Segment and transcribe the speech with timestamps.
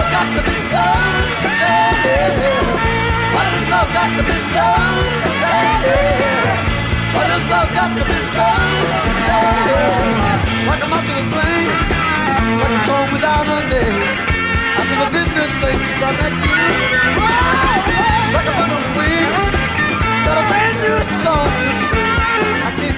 [0.00, 0.84] Love got to be so
[1.60, 2.32] sad?
[3.68, 4.64] Love got to be so
[5.44, 5.84] sad?
[7.50, 8.48] Love got to be so
[9.28, 10.40] sad?
[10.68, 11.68] Like a to a flame,
[12.60, 14.00] like a song without a name.
[14.80, 15.84] I've never been this safe.
[18.32, 19.28] Like a the wing,
[20.24, 22.09] got a brand new song to sing.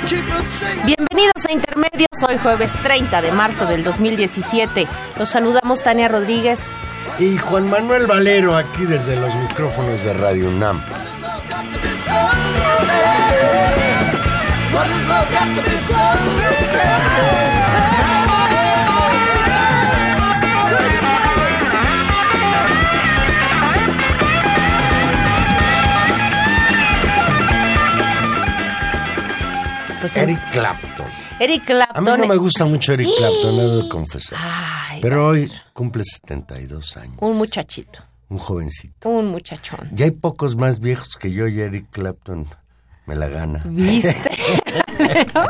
[0.04, 4.88] Bienvenidos a Intermedios, hoy jueves 30 de marzo del 2017.
[5.18, 6.70] Los saludamos Tania Rodríguez.
[7.18, 10.82] Y Juan Manuel Valero aquí desde los micrófonos de Radio UNAM.
[30.12, 31.06] Pues Eric Clapton.
[31.40, 32.20] Eric A mí Clapton.
[32.20, 34.38] no me gusta mucho Eric Clapton, he de confesar.
[34.42, 37.16] Ay, Pero hoy cumple 72 años.
[37.20, 39.08] un muchachito, Un jovencito.
[39.08, 39.88] un muchachón.
[39.92, 42.46] Ya hay pocos más viejos que yo y Eric Clapton
[43.06, 43.62] me la gana.
[43.66, 44.30] ¿Viste?
[45.34, 45.46] ¿No?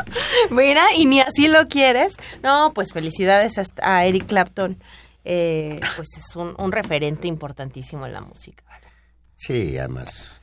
[0.49, 2.15] Mira, y ni así lo quieres.
[2.41, 4.81] No, pues felicidades a, a Eric Clapton.
[5.25, 8.63] Eh, pues es un, un referente importantísimo en la música.
[9.35, 10.41] Sí, además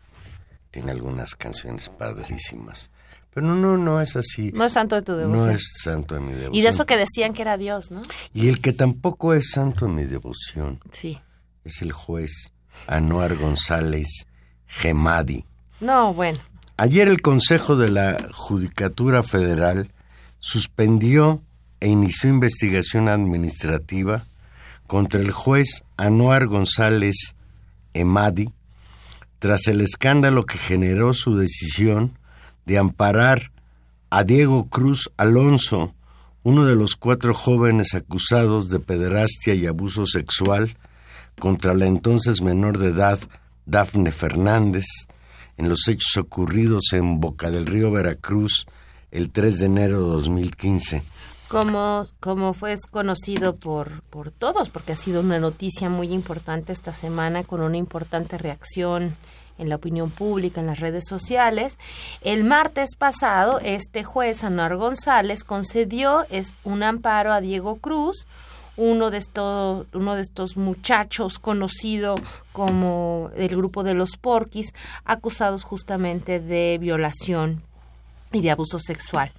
[0.71, 2.91] tiene algunas canciones padrísimas.
[3.33, 4.51] Pero no, no es así.
[4.53, 5.51] No es santo de tu No devoción.
[5.51, 6.55] es santo de mi devoción.
[6.55, 8.01] y de eso que decían que era Dios, ¿no?
[8.35, 11.21] Y el que tampoco es santo de mi devoción Sí.
[11.65, 12.53] es el juez
[12.87, 14.27] Anuar González
[14.67, 15.45] Gemadi.
[15.81, 16.39] No, bueno.
[16.77, 19.91] Ayer el Consejo de la Judicatura Federal
[20.39, 21.43] suspendió
[21.81, 24.23] e inició investigación administrativa
[24.87, 27.35] contra el juez Anuar González
[27.95, 28.49] Emadi
[29.39, 32.19] tras el escándalo que generó su decisión
[32.71, 33.51] de amparar
[34.11, 35.93] a Diego Cruz Alonso,
[36.45, 40.77] uno de los cuatro jóvenes acusados de pederastia y abuso sexual
[41.41, 43.19] contra la entonces menor de edad
[43.67, 44.85] Dafne Fernández
[45.57, 48.69] en los hechos ocurridos en Boca del Río Veracruz
[49.11, 51.03] el 3 de enero de 2015.
[51.49, 56.93] como, como fue conocido por, por todos, porque ha sido una noticia muy importante esta
[56.93, 59.17] semana con una importante reacción
[59.61, 61.79] en la opinión pública, en las redes sociales.
[62.23, 68.27] El martes pasado, este juez, Anuar González, concedió es, un amparo a Diego Cruz,
[68.77, 72.15] uno de estos, uno de estos muchachos conocido
[72.53, 74.73] como el grupo de los Porquis,
[75.05, 77.63] acusados justamente de violación
[78.33, 79.33] y de abuso sexual.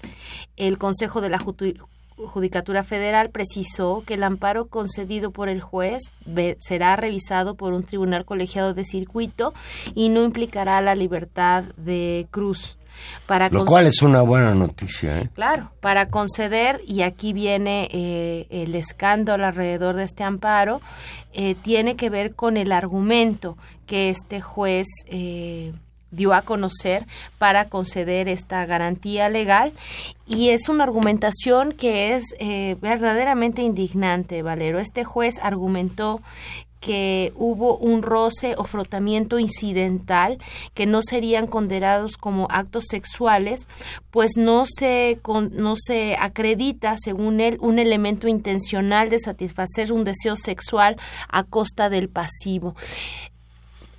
[0.58, 1.84] El Consejo de la Jutu-
[2.28, 6.02] Judicatura Federal precisó que el amparo concedido por el juez
[6.60, 9.54] será revisado por un tribunal colegiado de circuito
[9.96, 12.78] y no implicará la libertad de Cruz.
[13.26, 15.30] Para Lo cual es una buena noticia, ¿eh?
[15.34, 20.82] Claro, para conceder, y aquí viene eh, el escándalo alrededor de este amparo,
[21.34, 25.74] eh, tiene que ver con el argumento que este juez eh,
[26.12, 27.06] dio a conocer
[27.38, 29.74] para conceder esta garantía legal
[30.28, 34.80] y es una argumentación que es eh, verdaderamente indignante, Valero.
[34.80, 36.22] Este juez argumentó
[36.80, 40.40] que hubo un roce o frotamiento incidental
[40.74, 43.68] que no serían condenados como actos sexuales,
[44.10, 50.04] pues no se con- no se acredita, según él, un elemento intencional de satisfacer un
[50.04, 50.98] deseo sexual
[51.30, 52.76] a costa del pasivo.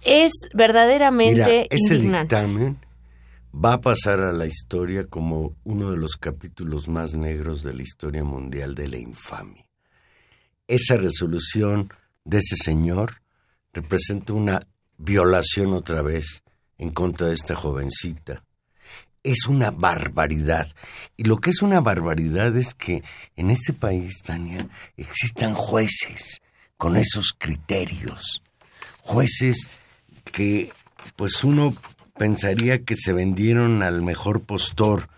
[0.05, 2.37] Es Mira, verdaderamente ese indignante.
[2.37, 2.79] dictamen
[3.55, 7.83] va a pasar a la historia como uno de los capítulos más negros de la
[7.83, 9.67] historia mundial de la infamia.
[10.67, 11.91] Esa resolución
[12.25, 13.23] de ese señor
[13.73, 14.61] representa una
[14.97, 16.43] violación otra vez
[16.79, 18.45] en contra de esta jovencita.
[19.25, 20.69] es una barbaridad.
[21.17, 23.05] Y lo que es una barbaridad es que
[23.37, 24.67] en este país, Tania,
[24.97, 26.41] existan jueces
[26.77, 28.43] con esos criterios.
[29.03, 29.69] Jueces
[30.25, 30.71] que,
[31.17, 31.75] pues uno
[32.17, 35.09] pensaría que se vendieron al mejor postor.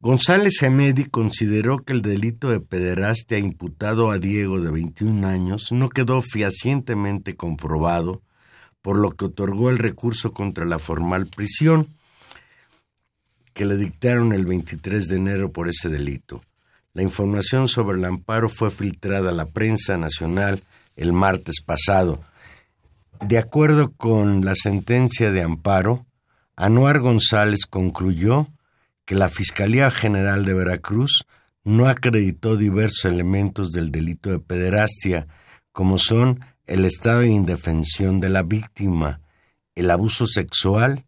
[0.00, 5.88] González Emedi consideró que el delito de pederastia imputado a Diego de 21 años no
[5.88, 8.22] quedó fehacientemente comprobado
[8.82, 11.88] por lo que otorgó el recurso contra la formal prisión
[13.52, 16.42] que le dictaron el 23 de enero por ese delito.
[16.92, 20.62] La información sobre el amparo fue filtrada a la prensa nacional
[20.94, 22.22] el martes pasado.
[23.24, 26.06] De acuerdo con la sentencia de amparo,
[26.56, 28.48] Anuar González concluyó
[29.04, 31.26] que la Fiscalía General de Veracruz
[31.64, 35.26] no acreditó diversos elementos del delito de pederastia,
[35.72, 39.20] como son el estado de indefensión de la víctima,
[39.74, 41.04] el abuso sexual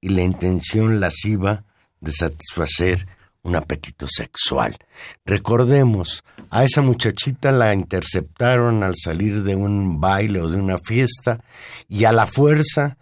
[0.00, 1.64] y la intención lasciva
[2.00, 3.06] de satisfacer
[3.42, 4.76] un apetito sexual.
[5.24, 11.40] Recordemos, a esa muchachita la interceptaron al salir de un baile o de una fiesta
[11.88, 12.96] y a la fuerza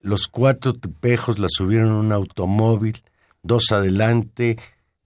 [0.00, 3.02] los cuatro tipejos la subieron a un automóvil,
[3.42, 4.58] dos adelante,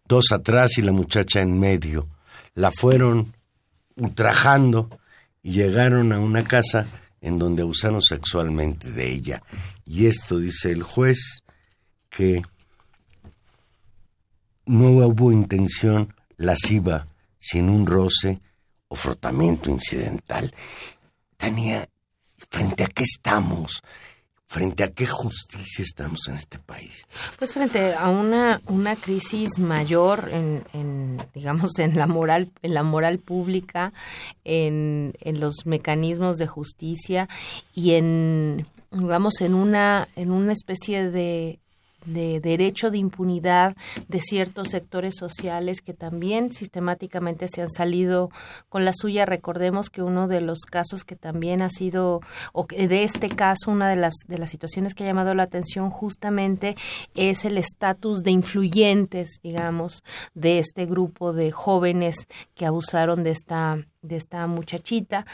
[0.07, 2.09] dos atrás y la muchacha en medio.
[2.55, 3.33] La fueron
[3.97, 4.91] ultrajando
[5.43, 6.87] y llegaron a una casa
[7.21, 9.43] en donde abusaron sexualmente de ella.
[9.87, 11.43] Y esto dice el juez
[12.11, 12.43] que
[14.67, 17.07] no hubo intención lasciva
[17.43, 18.41] sin un roce
[18.89, 20.55] o frotamiento incidental.
[21.37, 21.89] Tania,
[22.49, 23.83] ¿frente a qué estamos?
[24.47, 27.07] ¿Frente a qué justicia estamos en este país?
[27.39, 33.19] Pues frente a una, una crisis mayor en, digamos, en la moral, en la moral
[33.19, 33.93] pública,
[34.45, 37.29] en, en los mecanismos de justicia
[37.75, 41.59] y en, digamos, en una, en una especie de
[42.05, 43.77] de derecho de impunidad
[44.09, 48.31] de ciertos sectores sociales que también sistemáticamente se han salido
[48.69, 49.27] con la suya.
[49.27, 52.21] Recordemos que uno de los casos que también ha sido,
[52.53, 55.45] o que de este caso, una de las, de las situaciones que ha llamado la
[55.45, 56.77] atención justamente
[57.15, 60.03] es el estatus de influyentes, digamos,
[60.35, 65.27] de este grupo de jóvenes que abusaron de esta, de esta muchachita.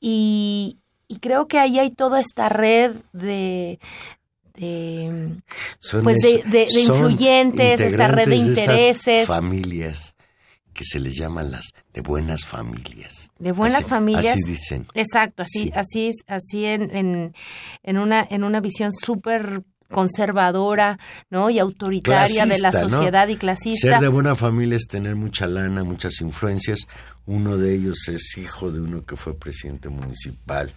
[0.00, 0.78] Y,
[1.08, 3.78] y creo que ahí hay toda esta red de,
[4.54, 5.36] de,
[6.02, 9.26] pues de, influyentes, esta red de intereses.
[9.26, 10.14] familias
[10.72, 13.30] que se les llaman las de buenas familias.
[13.38, 14.34] De buenas familias.
[14.34, 14.86] Así dicen.
[14.94, 17.32] Exacto, así, así, así en,
[17.82, 20.98] en, una, en una visión súper conservadora,
[21.30, 21.50] ¿no?
[21.50, 23.88] Y autoritaria de la sociedad y clasista.
[23.88, 26.80] Ser de buena familia es tener mucha lana, muchas influencias.
[27.26, 30.72] Uno de ellos es hijo de uno que fue presidente municipal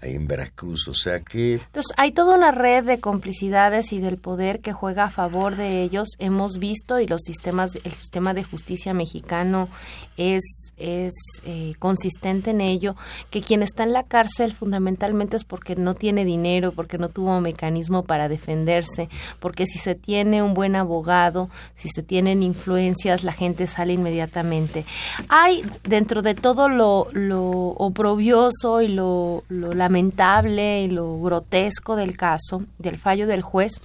[0.00, 1.54] ahí en Veracruz, o sea que...
[1.54, 5.82] Entonces, hay toda una red de complicidades y del poder que juega a favor de
[5.82, 6.08] ellos.
[6.18, 9.68] Hemos visto, y los sistemas, el sistema de justicia mexicano
[10.16, 11.14] es, es
[11.44, 12.94] eh, consistente en ello,
[13.30, 17.40] que quien está en la cárcel fundamentalmente es porque no tiene dinero, porque no tuvo
[17.40, 19.08] mecanismo para defenderse,
[19.40, 24.84] porque si se tiene un buen abogado, si se tienen influencias, la gente sale inmediatamente.
[25.28, 32.16] Hay, dentro de todo lo, lo oprobioso y lo, lo lamentable y lo grotesco del
[32.16, 33.80] caso, del fallo del juez,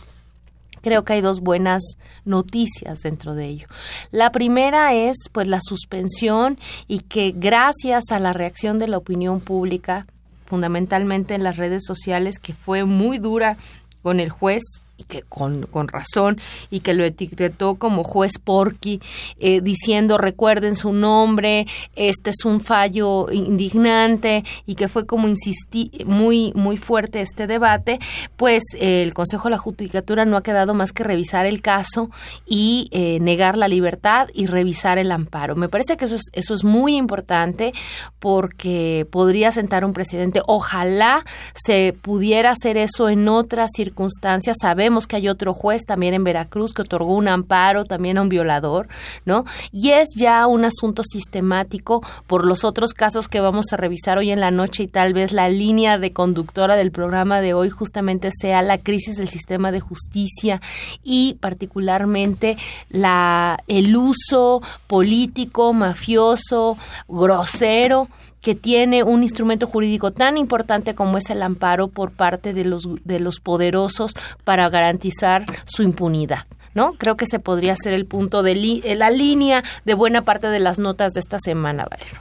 [0.81, 1.81] creo que hay dos buenas
[2.25, 3.67] noticias dentro de ello.
[4.11, 9.39] La primera es pues la suspensión y que gracias a la reacción de la opinión
[9.39, 10.05] pública,
[10.45, 13.57] fundamentalmente en las redes sociales, que fue muy dura
[14.03, 14.61] con el juez
[15.07, 19.01] que con, con, razón y que lo etiquetó como juez Porky
[19.39, 25.91] eh, diciendo recuerden su nombre este es un fallo indignante y que fue como insistí
[26.05, 27.99] muy muy fuerte este debate
[28.37, 32.09] pues el Consejo de la Judicatura no ha quedado más que revisar el caso
[32.45, 35.55] y eh, negar la libertad y revisar el amparo.
[35.55, 37.73] Me parece que eso es eso es muy importante
[38.19, 40.41] porque podría sentar un presidente.
[40.45, 44.57] Ojalá se pudiera hacer eso en otras circunstancias.
[44.61, 48.29] Saber Que hay otro juez también en Veracruz que otorgó un amparo también a un
[48.29, 48.87] violador,
[49.25, 49.45] ¿no?
[49.71, 54.31] Y es ya un asunto sistemático por los otros casos que vamos a revisar hoy
[54.31, 58.29] en la noche y tal vez la línea de conductora del programa de hoy justamente
[58.31, 60.61] sea la crisis del sistema de justicia
[61.03, 62.57] y particularmente
[62.89, 68.07] la el uso político, mafioso, grosero
[68.43, 72.83] que tiene un instrumento jurídico tan importante como es el amparo por parte de los,
[73.05, 74.11] de los poderosos
[74.43, 76.45] para garantizar su impunidad.
[76.75, 76.93] ¿No?
[76.93, 78.55] Creo que se podría ser el punto de
[78.97, 82.19] la línea de buena parte de las notas de esta semana, Valero.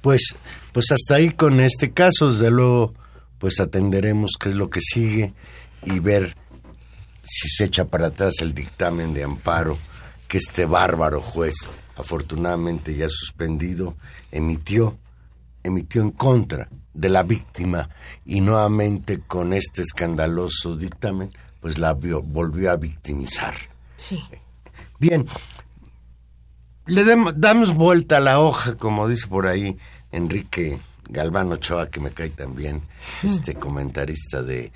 [0.00, 0.36] Pues,
[0.72, 2.94] pues hasta ahí con este caso, desde luego,
[3.38, 5.32] pues atenderemos qué es lo que sigue
[5.84, 6.36] y ver
[7.24, 9.76] si se echa para atrás el dictamen de amparo
[10.28, 11.54] que este bárbaro juez,
[11.96, 13.96] afortunadamente ya suspendido,
[14.30, 14.96] emitió,
[15.62, 17.88] emitió en contra de la víctima
[18.24, 23.54] y nuevamente con este escandaloso dictamen, pues la volvió a victimizar.
[23.96, 24.22] Sí.
[24.98, 25.26] Bien,
[26.86, 27.04] le
[27.36, 29.78] damos vuelta a la hoja, como dice por ahí
[30.10, 32.82] Enrique Galván Ochoa, que me cae también,
[33.22, 34.72] este comentarista de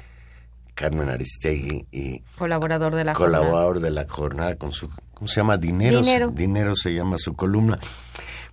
[0.75, 3.45] Carmen Aristegui y Colaborador de la jornada.
[3.45, 5.57] colaborador de la jornada con su, ¿cómo se llama?
[5.57, 6.01] Dinero.
[6.01, 6.29] Dinero.
[6.29, 7.79] Dinero se llama su columna.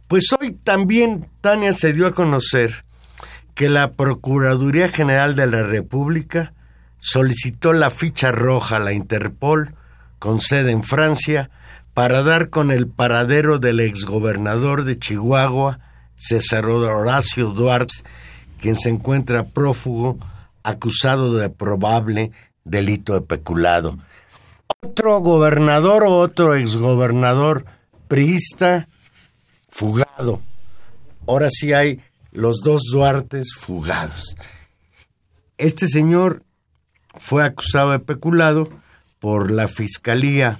[0.09, 2.83] Pues hoy también, Tania, se dio a conocer
[3.53, 6.51] que la Procuraduría General de la República
[6.97, 9.75] solicitó la ficha roja a la Interpol,
[10.17, 11.51] con sede en Francia,
[11.93, 15.77] para dar con el paradero del exgobernador de Chihuahua,
[16.15, 17.93] César Horacio Duarte,
[18.59, 20.17] quien se encuentra prófugo,
[20.63, 22.31] acusado de probable
[22.63, 23.99] delito de peculado.
[24.81, 27.65] Otro gobernador o otro exgobernador
[28.07, 28.87] priista
[29.79, 30.41] fugado.
[31.25, 34.35] Ahora sí hay los dos Duartes fugados.
[35.57, 36.43] Este señor
[37.15, 38.67] fue acusado de peculado
[39.19, 40.59] por la Fiscalía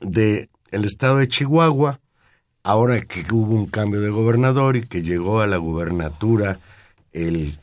[0.00, 2.00] del estado de Chihuahua,
[2.62, 6.58] ahora que hubo un cambio de gobernador y que llegó a la gubernatura
[7.12, 7.58] el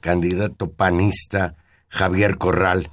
[0.00, 1.56] candidato panista
[1.88, 2.90] Javier Corral.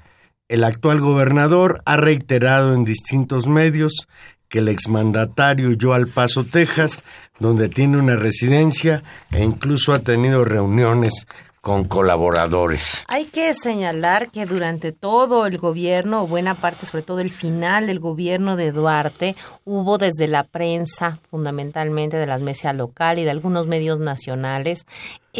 [0.49, 4.09] El actual gobernador ha reiterado en distintos medios
[4.49, 7.03] que el exmandatario huyó al Paso, Texas,
[7.39, 11.27] donde tiene una residencia e incluso ha tenido reuniones
[11.61, 13.03] con colaboradores.
[13.07, 17.99] Hay que señalar que durante todo el gobierno, buena parte, sobre todo el final del
[17.99, 23.67] gobierno de Duarte, hubo desde la prensa, fundamentalmente de las mesas local y de algunos
[23.67, 24.85] medios nacionales,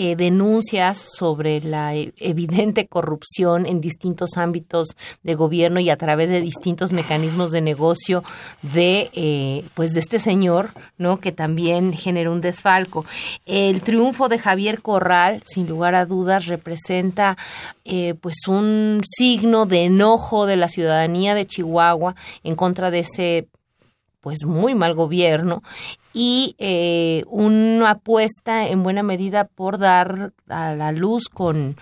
[0.02, 6.30] eh, denuncias sobre la e- evidente corrupción en distintos ámbitos de gobierno y a través
[6.30, 8.24] de distintos mecanismos de negocio
[8.62, 13.04] de eh, pues de este señor no que también generó un desfalco.
[13.46, 17.36] El triunfo de Javier Corral sin lugar a dudas representa
[17.84, 22.16] eh, pues un signo de enojo de la ciudadanía de Chihuahua
[22.46, 23.50] en contra de ese
[24.22, 25.64] pues muy mal gobierno
[26.14, 31.76] y eh, una apuesta en buena medida por dar a la luz con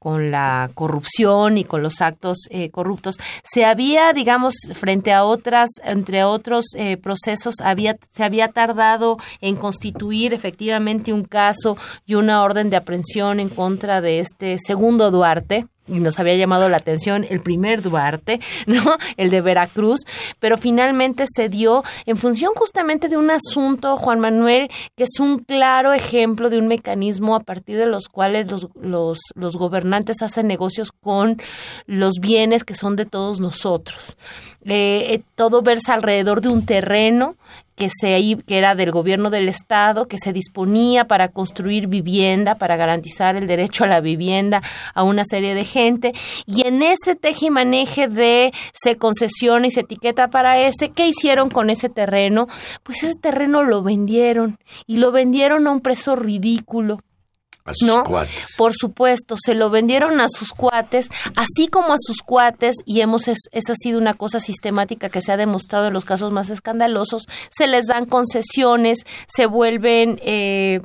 [0.00, 3.16] con la corrupción y con los actos eh, corruptos.
[3.44, 9.56] Se había, digamos, frente a otras, entre otros eh, procesos, había, se había tardado en
[9.56, 15.66] constituir efectivamente un caso y una orden de aprehensión en contra de este segundo Duarte,
[15.86, 18.98] y nos había llamado la atención el primer Duarte, ¿no?
[19.16, 20.00] El de Veracruz,
[20.38, 25.38] pero finalmente se dio en función justamente de un asunto, Juan Manuel, que es un
[25.38, 28.68] claro ejemplo de un mecanismo a partir de los cuales los,
[29.34, 31.40] los, gobernantes hacen negocios con
[31.86, 34.16] los bienes que son de todos nosotros.
[34.64, 37.36] Eh, eh, todo versa alrededor de un terreno
[37.80, 42.76] que, se, que era del gobierno del estado, que se disponía para construir vivienda, para
[42.76, 44.60] garantizar el derecho a la vivienda
[44.92, 46.12] a una serie de gente.
[46.44, 51.08] Y en ese teje y maneje de se concesiona y se etiqueta para ese, ¿qué
[51.08, 52.48] hicieron con ese terreno?
[52.82, 57.00] Pues ese terreno lo vendieron y lo vendieron a un precio ridículo.
[57.64, 58.02] A sus ¿no?
[58.04, 58.54] cuates.
[58.56, 63.28] Por supuesto, se lo vendieron a sus cuates, así como a sus cuates, y hemos
[63.28, 66.48] es- esa ha sido una cosa sistemática que se ha demostrado en los casos más
[66.50, 70.80] escandalosos, se les dan concesiones, se vuelven eh,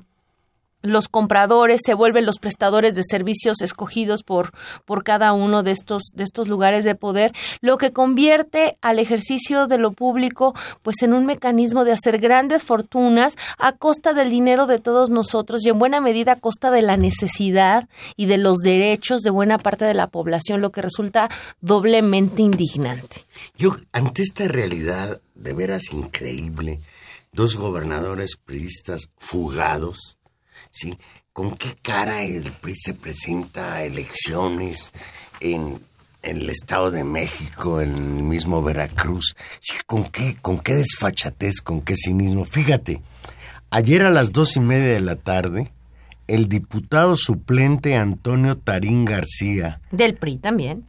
[0.91, 4.51] los compradores, se vuelven los prestadores de servicios escogidos por,
[4.85, 9.67] por cada uno de estos, de estos lugares de poder, lo que convierte al ejercicio
[9.67, 14.67] de lo público pues en un mecanismo de hacer grandes fortunas a costa del dinero
[14.67, 18.59] de todos nosotros y en buena medida a costa de la necesidad y de los
[18.59, 21.29] derechos de buena parte de la población, lo que resulta
[21.61, 23.25] doblemente indignante.
[23.57, 26.79] Yo, ante esta realidad de veras increíble,
[27.31, 30.17] dos gobernadores priistas fugados,
[30.75, 30.97] ¿sí?
[31.33, 34.93] ¿Con qué cara el PRI se presenta a elecciones
[35.39, 35.79] en,
[36.21, 39.35] en el Estado de México, en el mismo Veracruz?
[39.59, 42.45] Sí, ¿Con qué, con qué desfachatez, con qué cinismo?
[42.45, 43.01] Fíjate,
[43.69, 45.71] ayer a las dos y media de la tarde,
[46.27, 50.85] el diputado suplente Antonio Tarín García, Del PRI también.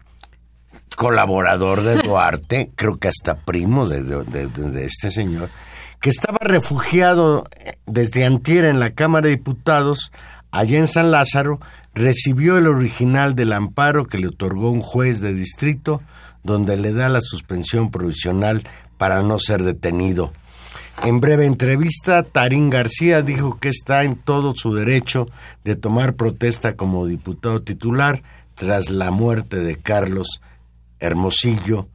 [0.97, 5.50] colaborador de Duarte, creo que hasta primo de, de- de- de este señor,
[6.00, 10.12] que estaba refugiado eh, desde antier en la Cámara de Diputados,
[10.50, 11.61] allá en San Lázaro,
[11.95, 16.03] recibió el original del amparo que le otorgó un juez de distrito,
[16.43, 18.62] donde le da la suspensión provisional
[18.99, 20.33] para no ser detenido.
[21.05, 25.29] En breve entrevista, Tarín García dijo que está en todo su derecho
[25.65, 28.23] de tomar protesta como diputado titular,
[28.55, 30.41] tras la muerte de Carlos
[30.99, 31.88] Hermosillo,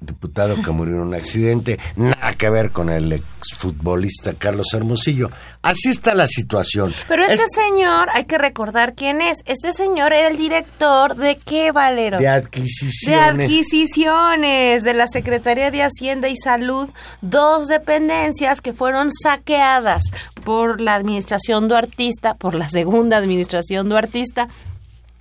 [0.00, 5.30] diputado que murió en un accidente, nada que ver con el exfutbolista Carlos Hermosillo.
[5.62, 6.94] Así está la situación.
[7.06, 9.38] Pero este Es señor, hay que recordar quién es.
[9.44, 12.16] Este señor era el director de qué, Valero?
[12.16, 13.44] de De adquisiciones.
[13.44, 16.88] adquisiciones de la Secretaría de Hacienda y Salud,
[17.20, 20.02] dos dependencias que fueron saqueadas
[20.44, 24.48] por la administración duartista, por la segunda administración duartista,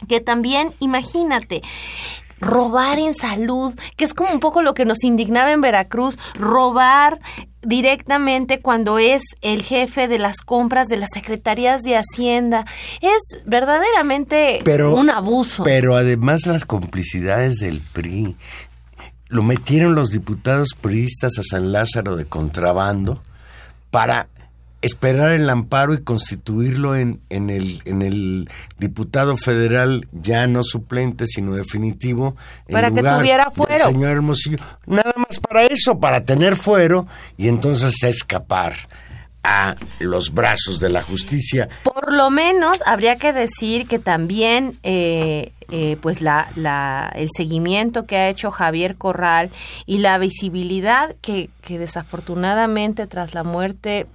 [0.08, 1.62] que también, imagínate,
[2.40, 7.20] robar en salud, que es como un poco lo que nos indignaba en Veracruz, robar
[7.62, 12.66] directamente cuando es el jefe de las compras de las secretarías de Hacienda.
[13.02, 15.64] Es verdaderamente pero, un abuso.
[15.64, 18.36] Pero además las complicidades del PRI.
[19.28, 23.22] Lo metieron los diputados priistas a San Lázaro de contrabando
[23.92, 24.28] para
[24.82, 31.26] esperar el amparo y constituirlo en, en, el, en el diputado federal ya no suplente,
[31.28, 32.36] sino definitivo.
[32.68, 33.86] en Para que tuviera fuero.
[33.86, 34.58] Señor Hermosillo.
[34.86, 37.08] Nada más para eso, para tener fuero
[37.38, 38.76] y entonces escapar
[39.44, 41.70] a los brazos de la justicia.
[41.84, 48.06] Por lo menos habría que decir que también eh, eh, pues la, la, el seguimiento
[48.06, 49.50] que ha hecho Javier Corral
[49.86, 54.08] y la visibilidad que, que desafortunadamente tras la muerte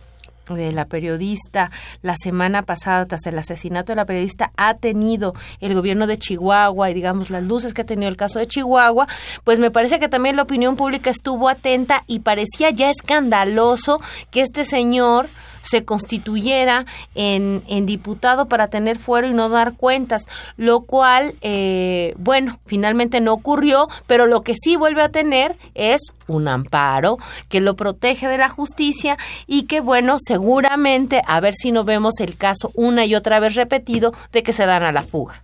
[0.52, 1.70] de la periodista
[2.02, 6.90] la semana pasada tras el asesinato de la periodista ha tenido el gobierno de Chihuahua
[6.90, 9.08] y digamos las luces que ha tenido el caso de Chihuahua,
[9.44, 13.98] pues me parece que también la opinión pública estuvo atenta y parecía ya escandaloso
[14.30, 15.28] que este señor
[15.64, 20.22] se constituyera en, en diputado para tener fuero y no dar cuentas,
[20.56, 26.12] lo cual, eh, bueno, finalmente no ocurrió, pero lo que sí vuelve a tener es
[26.26, 27.18] un amparo
[27.48, 29.16] que lo protege de la justicia
[29.46, 33.54] y que, bueno, seguramente, a ver si no vemos el caso una y otra vez
[33.54, 35.42] repetido de que se dan a la fuga.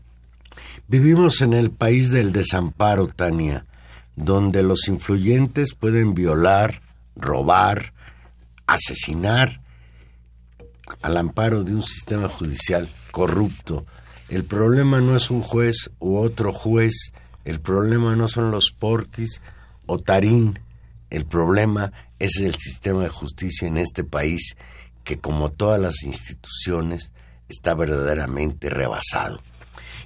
[0.88, 3.64] Vivimos en el país del desamparo, Tania,
[4.16, 6.80] donde los influyentes pueden violar,
[7.16, 7.92] robar,
[8.66, 9.60] asesinar
[11.02, 13.86] al amparo de un sistema judicial corrupto.
[14.28, 17.12] El problema no es un juez u otro juez,
[17.44, 19.42] el problema no son los porquis
[19.86, 20.58] o tarín,
[21.10, 24.56] el problema es el sistema de justicia en este país
[25.04, 27.12] que como todas las instituciones
[27.48, 29.40] está verdaderamente rebasado.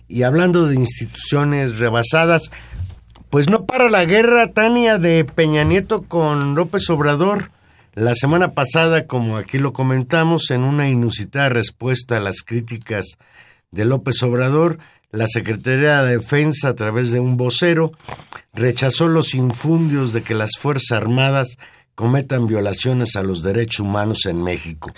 [0.08, 2.50] Y hablando de instituciones rebasadas,
[3.30, 7.50] pues no para la guerra, Tania, de Peña Nieto con López Obrador.
[7.94, 13.18] La semana pasada, como aquí lo comentamos, en una inusitada respuesta a las críticas
[13.70, 14.80] de López Obrador,
[15.12, 17.92] la Secretaría de Defensa, a través de un vocero,
[18.52, 21.56] rechazó los infundios de que las Fuerzas Armadas
[21.94, 24.92] cometan violaciones a los derechos humanos en México.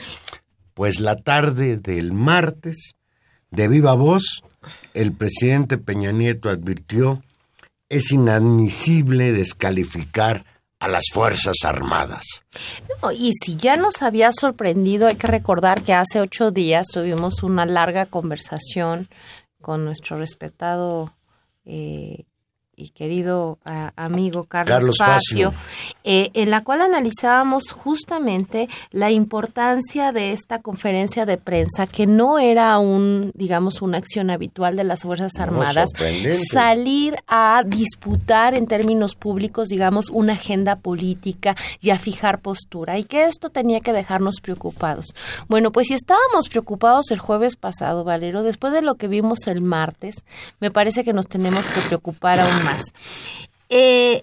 [0.72, 2.94] Pues la tarde del martes,
[3.50, 4.42] de viva voz,
[4.94, 7.22] el presidente Peña Nieto advirtió
[7.90, 10.46] es inadmisible descalificar
[10.78, 12.44] a las Fuerzas Armadas.
[13.02, 17.42] No, y si ya nos había sorprendido, hay que recordar que hace ocho días tuvimos
[17.42, 19.08] una larga conversación
[19.60, 21.14] con nuestro respetado
[21.64, 22.24] eh,
[22.76, 25.52] y querido a, amigo Carlos, Carlos Facio, Facio.
[26.04, 32.38] eh, en la cual analizábamos justamente la importancia de esta conferencia de prensa, que no
[32.38, 35.90] era un, digamos, una acción habitual de las Fuerzas Armadas,
[36.52, 43.04] salir a disputar en términos públicos, digamos, una agenda política y a fijar postura, y
[43.04, 45.14] que esto tenía que dejarnos preocupados.
[45.48, 49.62] Bueno, pues si estábamos preocupados el jueves pasado, Valero, después de lo que vimos el
[49.62, 50.24] martes,
[50.60, 52.65] me parece que nos tenemos que preocupar aún
[53.68, 54.22] Eh,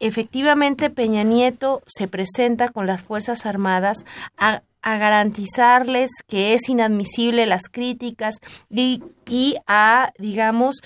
[0.00, 4.04] efectivamente, Peña Nieto se presenta con las Fuerzas Armadas
[4.36, 8.36] a, garantizarles que es inadmisible las críticas
[8.70, 10.76] y, y a, digamos,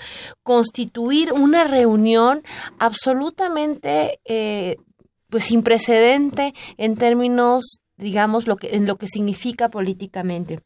[0.43, 2.43] constituir una reunión
[2.77, 4.75] absolutamente, eh,
[5.29, 10.59] pues, sin precedente en términos, digamos, lo que, en lo que significa políticamente.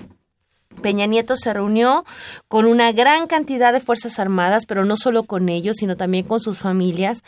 [0.79, 2.05] Peña Nieto se reunió
[2.47, 6.39] con una gran cantidad de Fuerzas Armadas, pero no solo con ellos, sino también con
[6.39, 7.23] sus familias,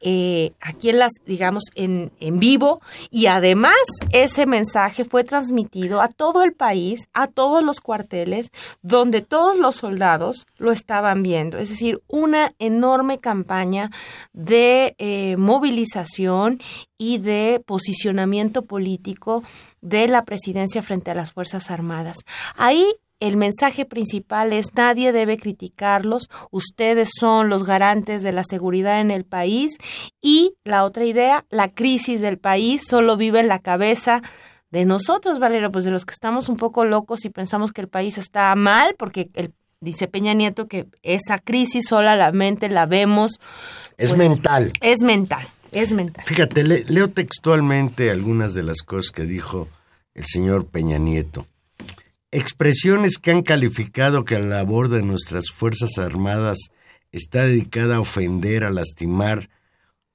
[0.00, 2.80] eh, aquí en las, digamos, en, en vivo.
[3.10, 3.74] Y además
[4.12, 8.50] ese mensaje fue transmitido a todo el país, a todos los cuarteles,
[8.82, 11.58] donde todos los soldados lo estaban viendo.
[11.58, 13.90] Es decir, una enorme campaña
[14.32, 16.60] de eh, movilización
[16.98, 19.42] y de posicionamiento político
[19.84, 22.16] de la presidencia frente a las Fuerzas Armadas.
[22.56, 22.84] Ahí
[23.20, 29.10] el mensaje principal es nadie debe criticarlos, ustedes son los garantes de la seguridad en
[29.10, 29.78] el país
[30.20, 34.22] y la otra idea, la crisis del país solo vive en la cabeza
[34.70, 37.88] de nosotros, Valero, pues de los que estamos un poco locos y pensamos que el
[37.88, 39.52] país está mal porque el
[39.84, 43.38] Dice Peña Nieto que esa crisis solamente la vemos.
[43.98, 44.72] Es pues, mental.
[44.80, 45.44] Es mental,
[45.74, 46.24] es mental.
[46.26, 49.68] Fíjate, le- leo textualmente algunas de las cosas que dijo
[50.14, 51.46] el señor Peña Nieto.
[52.30, 56.58] Expresiones que han calificado que la labor de nuestras Fuerzas Armadas
[57.12, 59.50] está dedicada a ofender, a lastimar,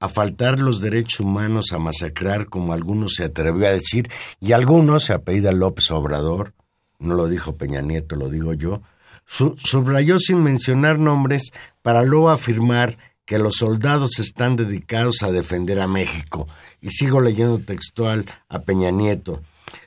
[0.00, 5.04] a faltar los derechos humanos, a masacrar, como algunos se atrevió a decir, y algunos,
[5.04, 6.52] se apellida López Obrador,
[6.98, 8.82] no lo dijo Peña Nieto, lo digo yo,
[9.26, 12.98] su- subrayó sin mencionar nombres para luego afirmar
[13.30, 16.48] que los soldados están dedicados a defender a México.
[16.80, 19.40] Y sigo leyendo textual a Peña Nieto.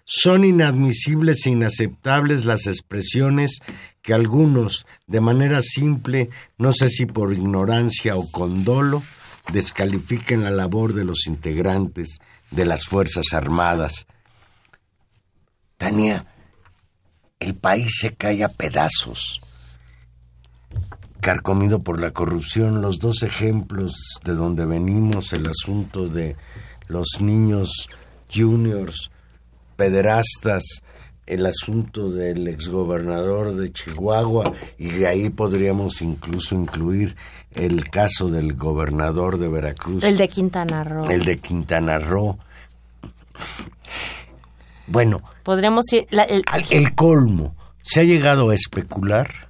[0.05, 3.59] Son inadmisibles e inaceptables las expresiones
[4.01, 9.03] que algunos, de manera simple, no sé si por ignorancia o con dolo,
[9.51, 12.19] descalifiquen la labor de los integrantes
[12.51, 14.07] de las Fuerzas Armadas.
[15.75, 16.25] Tania,
[17.41, 19.41] el país se cae a pedazos,
[21.23, 22.81] carcomido por la corrupción.
[22.81, 26.35] Los dos ejemplos de donde venimos, el asunto de
[26.87, 27.89] los niños
[28.31, 29.09] juniors,
[29.75, 30.63] pederastas,
[31.25, 37.15] el asunto del exgobernador de Chihuahua, y de ahí podríamos incluso incluir
[37.55, 40.03] el caso del gobernador de Veracruz.
[40.03, 41.09] El de Quintana Roo.
[41.09, 42.37] El de Quintana Roo.
[44.87, 46.07] Bueno, Podremos ir.
[46.11, 47.55] la- el- al- el colmo.
[47.81, 49.49] Se ha llegado a especular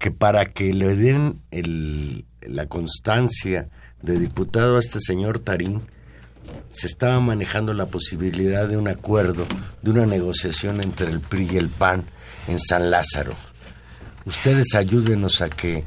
[0.00, 1.42] que para que le den
[2.40, 3.68] la constancia
[4.00, 5.82] de diputado a este señor Tarín,
[6.70, 9.46] se estaba manejando la posibilidad de un acuerdo,
[9.82, 12.04] de una negociación entre el PRI y el PAN
[12.48, 13.34] en San Lázaro.
[14.24, 15.84] Ustedes ayúdenos a que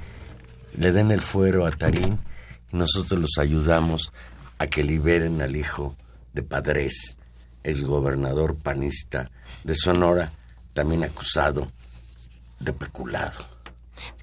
[0.77, 2.19] le den el fuero a Tarín
[2.71, 4.13] y nosotros los ayudamos
[4.59, 5.97] a que liberen al hijo
[6.33, 7.17] de Padres,
[7.63, 9.31] exgobernador panista
[9.63, 10.31] de Sonora,
[10.75, 11.67] también acusado
[12.59, 13.52] de peculado.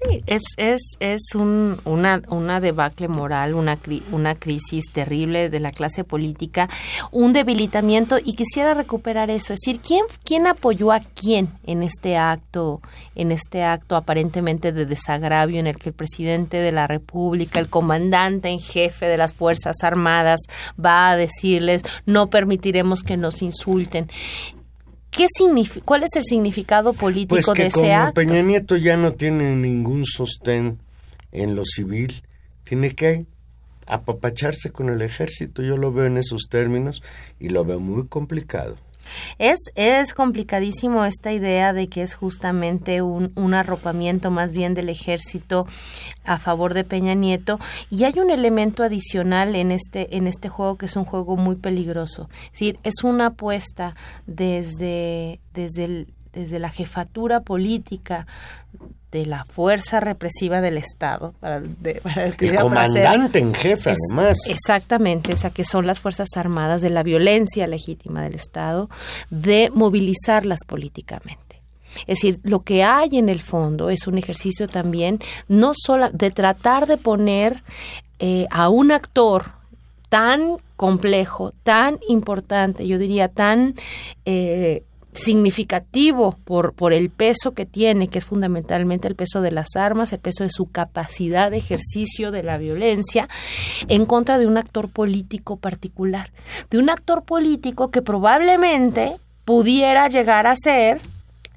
[0.03, 3.77] Sí, es, es, es un, una, una debacle moral, una,
[4.11, 6.69] una crisis terrible de la clase política,
[7.11, 12.17] un debilitamiento y quisiera recuperar eso, es decir, ¿quién, quién apoyó a quién en este
[12.17, 12.81] acto,
[13.15, 17.69] en este acto aparentemente de desagravio en el que el presidente de la República, el
[17.69, 20.41] comandante en jefe de las Fuerzas Armadas
[20.83, 24.09] va a decirles no permitiremos que nos insulten?
[25.11, 25.27] ¿Qué
[25.83, 28.13] ¿Cuál es el significado político Pues de que ese como acto?
[28.13, 30.79] Peña Nieto ya no tiene ningún sostén
[31.33, 32.23] en lo civil,
[32.63, 33.25] tiene que
[33.87, 35.61] apapacharse con el ejército.
[35.61, 37.03] Yo lo veo en esos términos
[37.39, 38.77] y lo veo muy complicado.
[39.37, 44.89] Es, es complicadísimo esta idea de que es justamente un, un arropamiento más bien del
[44.89, 45.67] ejército
[46.23, 50.77] a favor de Peña Nieto y hay un elemento adicional en este en este juego
[50.77, 52.29] que es un juego muy peligroso.
[52.45, 53.95] Es decir, es una apuesta
[54.27, 58.25] desde desde desde la jefatura política
[59.11, 63.97] de la fuerza represiva del Estado para, de- para- El para comandante en jefe, es-
[64.09, 64.37] además.
[64.47, 68.89] Exactamente, o sea, que son las Fuerzas Armadas de la violencia legítima del Estado,
[69.29, 71.61] de movilizarlas políticamente.
[72.07, 75.19] Es decir, lo que hay en el fondo es un ejercicio también,
[75.49, 77.61] no solo de tratar de poner
[78.19, 79.51] eh, a un actor
[80.07, 83.75] tan complejo, tan importante, yo diría tan
[84.25, 89.75] eh, significativo por, por el peso que tiene, que es fundamentalmente el peso de las
[89.75, 93.27] armas, el peso de su capacidad de ejercicio de la violencia,
[93.87, 96.31] en contra de un actor político particular,
[96.69, 100.99] de un actor político que probablemente pudiera llegar a ser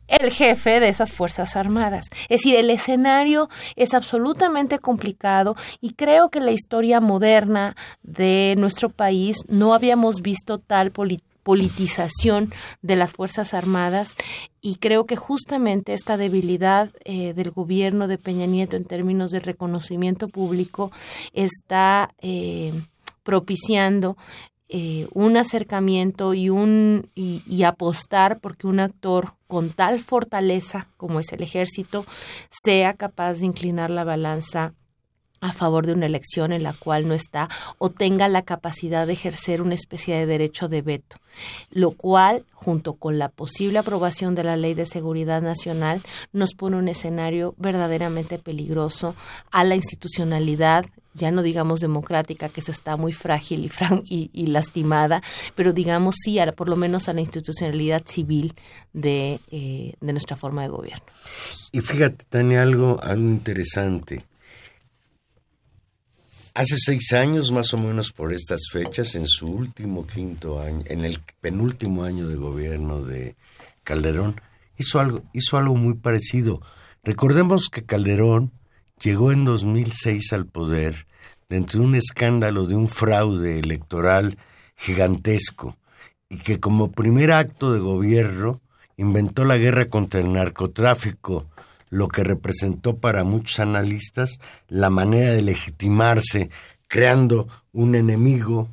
[0.07, 2.07] el jefe de esas Fuerzas Armadas.
[2.29, 8.91] Es decir, el escenario es absolutamente complicado y creo que la historia moderna de nuestro
[8.91, 12.53] país no habíamos visto tal poli- politización
[12.83, 14.17] de las Fuerzas Armadas.
[14.61, 19.39] Y creo que justamente esta debilidad eh, del gobierno de Peña Nieto en términos de
[19.39, 20.91] reconocimiento público
[21.33, 22.73] está eh,
[23.23, 24.17] propiciando
[24.69, 31.21] eh, un acercamiento y un y, y apostar porque un actor con tal fortaleza como
[31.21, 32.07] es el ejército
[32.49, 34.73] sea capaz de inclinar la balanza
[35.45, 39.13] a favor de una elección en la cual no está o tenga la capacidad de
[39.13, 41.17] ejercer una especie de derecho de veto,
[41.71, 46.01] lo cual, junto con la posible aprobación de la Ley de Seguridad Nacional,
[46.33, 49.15] nos pone un escenario verdaderamente peligroso
[49.51, 53.71] a la institucionalidad ya no digamos democrática, que se está muy frágil y,
[54.13, 55.23] y, y lastimada,
[55.55, 58.55] pero digamos sí, a, por lo menos a la institucionalidad civil
[58.93, 61.05] de, eh, de nuestra forma de gobierno.
[61.71, 64.25] Y fíjate, Tania, algo, algo interesante.
[66.57, 71.05] Hace seis años, más o menos por estas fechas, en su último quinto año, en
[71.05, 73.35] el penúltimo año de gobierno de
[73.83, 74.41] Calderón,
[74.79, 76.63] hizo algo, hizo algo muy parecido.
[77.03, 78.53] Recordemos que Calderón
[79.03, 81.09] llegó en 2006 al poder
[81.49, 84.39] dentro de un escándalo de un fraude electoral
[84.77, 85.77] gigantesco
[86.29, 88.61] y que como primer acto de gobierno
[88.97, 91.49] inventó la guerra contra el narcotráfico,
[91.95, 96.51] lo que representó para muchos analistas la manera de legitimarse,
[96.89, 98.69] creando un enemigo,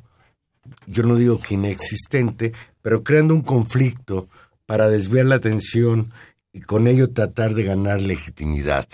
[0.86, 4.28] yo no digo que inexistente, pero creando un conflicto
[4.66, 6.12] para desviar la atención
[6.52, 8.86] y con ello tratar de ganar legitimidad.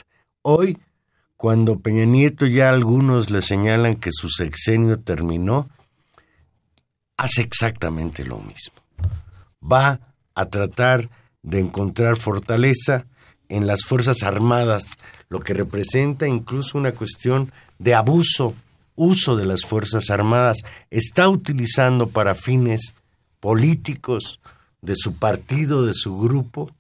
[0.43, 0.77] Hoy,
[1.39, 5.71] cuando Peña Nieto ya algunos le señalan que su sexenio terminó,
[7.17, 8.77] hace exactamente lo mismo.
[9.61, 10.01] Va
[10.35, 11.09] a tratar
[11.43, 13.07] de encontrar fortaleza
[13.49, 14.97] en las Fuerzas Armadas,
[15.29, 18.55] lo que representa incluso una cuestión de abuso,
[18.95, 20.59] uso de las Fuerzas Armadas.
[20.91, 22.95] Está utilizando para fines
[23.41, 24.41] políticos
[24.83, 26.71] de su partido, de su grupo,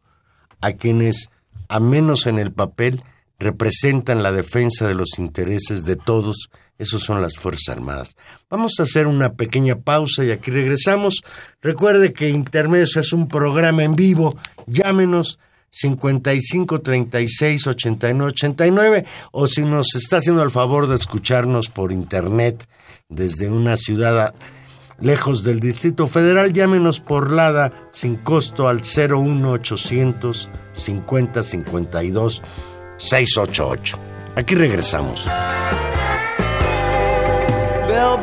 [0.61, 1.31] a quienes,
[1.69, 3.03] a menos en el papel,
[3.39, 8.17] representan la defensa de los intereses de todos, esos son las Fuerzas Armadas.
[8.51, 11.23] Vamos a hacer una pequeña pausa y aquí regresamos.
[11.61, 14.37] Recuerde que Intermedios es un programa en vivo.
[14.67, 15.39] Llámenos
[15.71, 22.69] 55 36 89 89 o si nos está haciendo el favor de escucharnos por internet
[23.09, 24.35] desde una ciudad
[25.01, 32.43] lejos del Distrito Federal, llámenos por LADA sin costo al 01800 50 52
[32.97, 33.99] 688.
[34.37, 35.29] Aquí regresamos.
[37.89, 38.19] Bell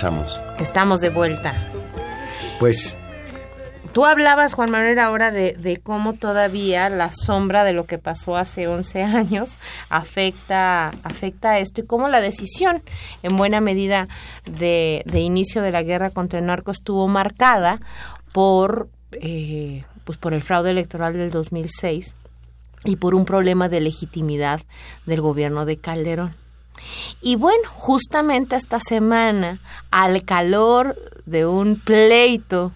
[0.00, 0.40] regresamos.
[0.58, 1.54] Estamos de vuelta.
[2.58, 2.96] Pues
[3.92, 8.36] Tú hablabas, Juan Manuel, ahora de, de cómo todavía la sombra de lo que pasó
[8.36, 9.58] hace 11 años
[9.88, 12.82] afecta, afecta a esto y cómo la decisión,
[13.24, 14.06] en buena medida,
[14.44, 17.80] de, de inicio de la guerra contra el narco estuvo marcada
[18.32, 22.14] por, eh, pues por el fraude electoral del 2006
[22.84, 24.60] y por un problema de legitimidad
[25.04, 26.32] del gobierno de Calderón.
[27.20, 29.58] Y bueno, justamente esta semana,
[29.90, 32.72] al calor de un pleito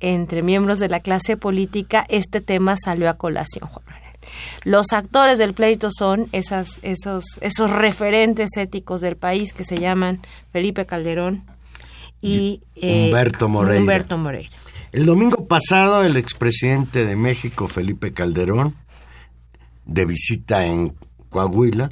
[0.00, 4.06] entre miembros de la clase política, este tema salió a colación, Juan Manuel.
[4.64, 10.20] Los actores del pleito son esas, esos, esos referentes éticos del país que se llaman
[10.52, 11.44] Felipe Calderón
[12.20, 13.80] y eh, Humberto Moreira.
[13.80, 14.50] Humberto Moreira.
[14.92, 18.74] El domingo pasado, el expresidente de México, Felipe Calderón,
[19.84, 20.94] de visita en
[21.28, 21.90] Coahuila,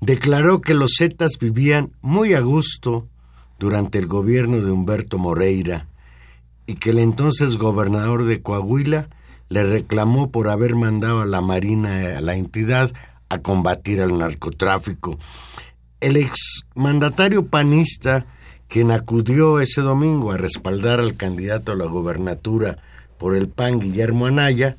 [0.00, 3.06] declaró que los Zetas vivían muy a gusto
[3.58, 5.86] durante el gobierno de Humberto Moreira
[6.66, 9.08] y que el entonces gobernador de Coahuila
[9.48, 12.92] le reclamó por haber mandado a la Marina a la entidad
[13.28, 15.18] a combatir al narcotráfico.
[16.00, 18.26] El exmandatario panista,
[18.68, 22.78] quien acudió ese domingo a respaldar al candidato a la gobernatura
[23.18, 24.76] por el PAN, Guillermo Anaya,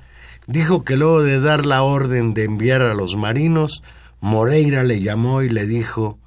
[0.48, 3.84] dijo que luego de dar la orden de enviar a los marinos,
[4.22, 6.18] Moreira le llamó y le dijo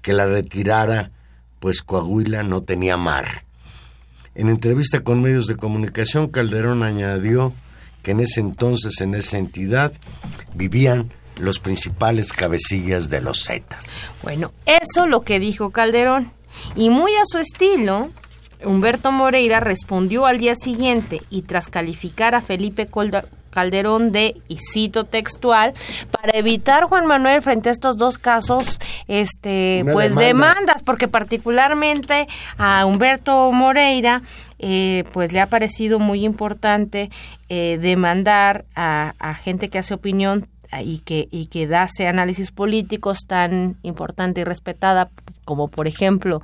[0.00, 1.10] que la retirara,
[1.60, 3.44] pues Coahuila no tenía mar.
[4.34, 7.52] En entrevista con medios de comunicación, Calderón añadió
[8.02, 9.92] que en ese entonces, en esa entidad,
[10.54, 13.98] vivían los principales cabecillas de los Zetas.
[14.22, 16.30] Bueno, eso lo que dijo Calderón.
[16.74, 18.10] Y muy a su estilo,
[18.64, 24.56] Humberto Moreira respondió al día siguiente y tras calificar a Felipe Colda- Calderón de, y
[24.58, 25.74] cito textual,
[26.10, 30.26] para evitar Juan Manuel frente a estos dos casos, este, Una pues demanda.
[30.54, 32.26] demandas, porque particularmente
[32.58, 34.22] a Humberto Moreira,
[34.58, 37.10] eh, pues le ha parecido muy importante
[37.48, 40.48] eh, demandar a, a gente que hace opinión
[40.80, 45.10] y que, y que hace análisis políticos tan importante y respetada
[45.44, 46.40] como por ejemplo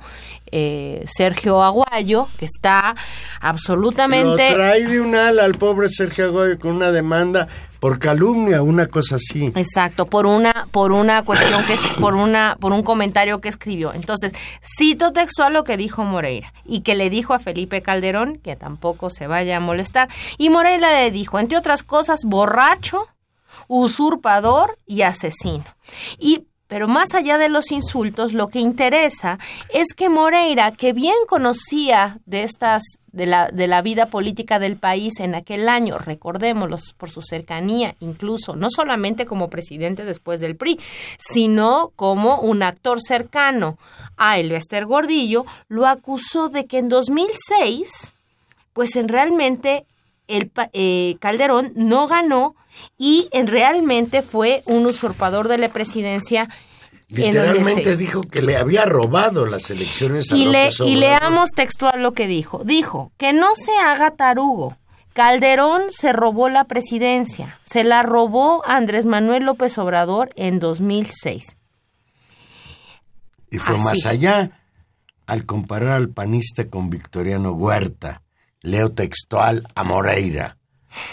[0.51, 2.95] eh, Sergio Aguayo, que está
[3.39, 4.49] absolutamente...
[4.49, 7.47] Lo trae de un ala al pobre Sergio Aguayo con una demanda
[7.79, 9.51] por calumnia, una cosa así.
[9.55, 13.93] Exacto, por una por una cuestión que es por una por un comentario que escribió.
[13.93, 18.55] Entonces, cito textual lo que dijo Moreira y que le dijo a Felipe Calderón que
[18.55, 23.07] tampoco se vaya a molestar y Moreira le dijo, entre otras cosas, borracho,
[23.67, 25.65] usurpador y asesino.
[26.17, 29.39] Y pero más allá de los insultos, lo que interesa
[29.73, 34.75] es que Moreira, que bien conocía de estas de la, de la vida política del
[34.75, 40.55] país en aquel año, recordémoslo por su cercanía, incluso no solamente como presidente después del
[40.55, 40.79] PRI,
[41.17, 43.79] sino como un actor cercano
[44.15, 48.13] a Elvester Gordillo, lo acusó de que en 2006,
[48.73, 49.87] pues en realmente
[50.29, 52.55] el eh, Calderón no ganó
[52.97, 56.47] y en realmente fue un usurpador de la presidencia.
[57.09, 62.01] Literalmente dijo que le había robado las elecciones a y, le, López y leamos textual
[62.01, 62.63] lo que dijo.
[62.63, 64.77] Dijo que no se haga tarugo.
[65.13, 67.57] Calderón se robó la presidencia.
[67.63, 71.57] Se la robó a Andrés Manuel López Obrador en 2006.
[73.51, 73.83] Y fue Así.
[73.83, 74.51] más allá
[75.25, 78.21] al comparar al panista con Victoriano Huerta.
[78.61, 80.57] Leo textual a Moreira.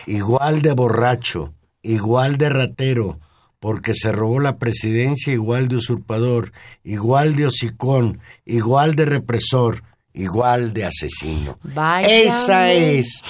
[0.06, 3.20] Igual de borracho, igual de ratero,
[3.60, 9.82] porque se robó la presidencia igual de usurpador, igual de hocicón, igual de represor,
[10.12, 11.58] igual de asesino.
[12.04, 13.22] Esa es,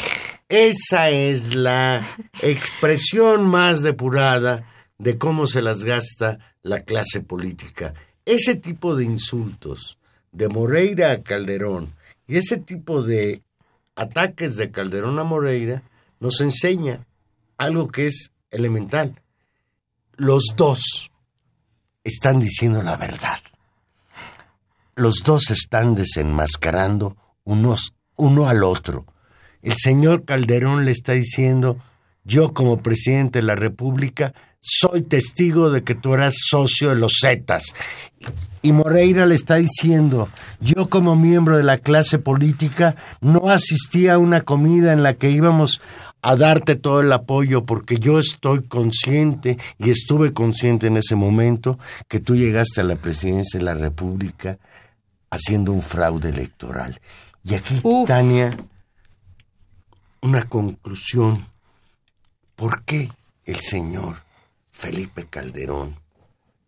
[0.49, 2.07] esa es la
[2.43, 4.65] expresión más depurada
[4.99, 7.93] de cómo se las gasta la clase política.
[8.25, 9.99] Ese tipo de insultos
[10.33, 11.95] de Moreira a Calderón
[12.27, 13.43] y ese tipo de
[13.97, 15.83] ataques de Calderón a Moreira
[16.21, 17.07] nos enseña
[17.57, 19.21] algo que es elemental.
[20.17, 21.11] Los dos
[22.05, 23.41] están diciendo la verdad.
[24.95, 29.05] Los dos están desenmascarando unos, uno al otro.
[29.63, 31.79] El señor Calderón le está diciendo,
[32.25, 37.19] yo como presidente de la República soy testigo de que tú eras socio de los
[37.21, 37.75] Zetas.
[38.67, 44.19] Y Moreira le está diciendo, yo como miembro de la clase política no asistí a
[44.19, 45.81] una comida en la que íbamos
[46.21, 51.79] a darte todo el apoyo porque yo estoy consciente y estuve consciente en ese momento
[52.09, 54.59] que tú llegaste a la presidencia de la República
[55.31, 57.01] haciendo un fraude electoral.
[57.45, 58.09] Y aquí, Uf.
[58.09, 58.51] Tania,
[60.23, 61.47] una conclusión.
[62.57, 63.13] ¿Por qué
[63.45, 64.25] el señor
[64.73, 66.01] Felipe Calderón,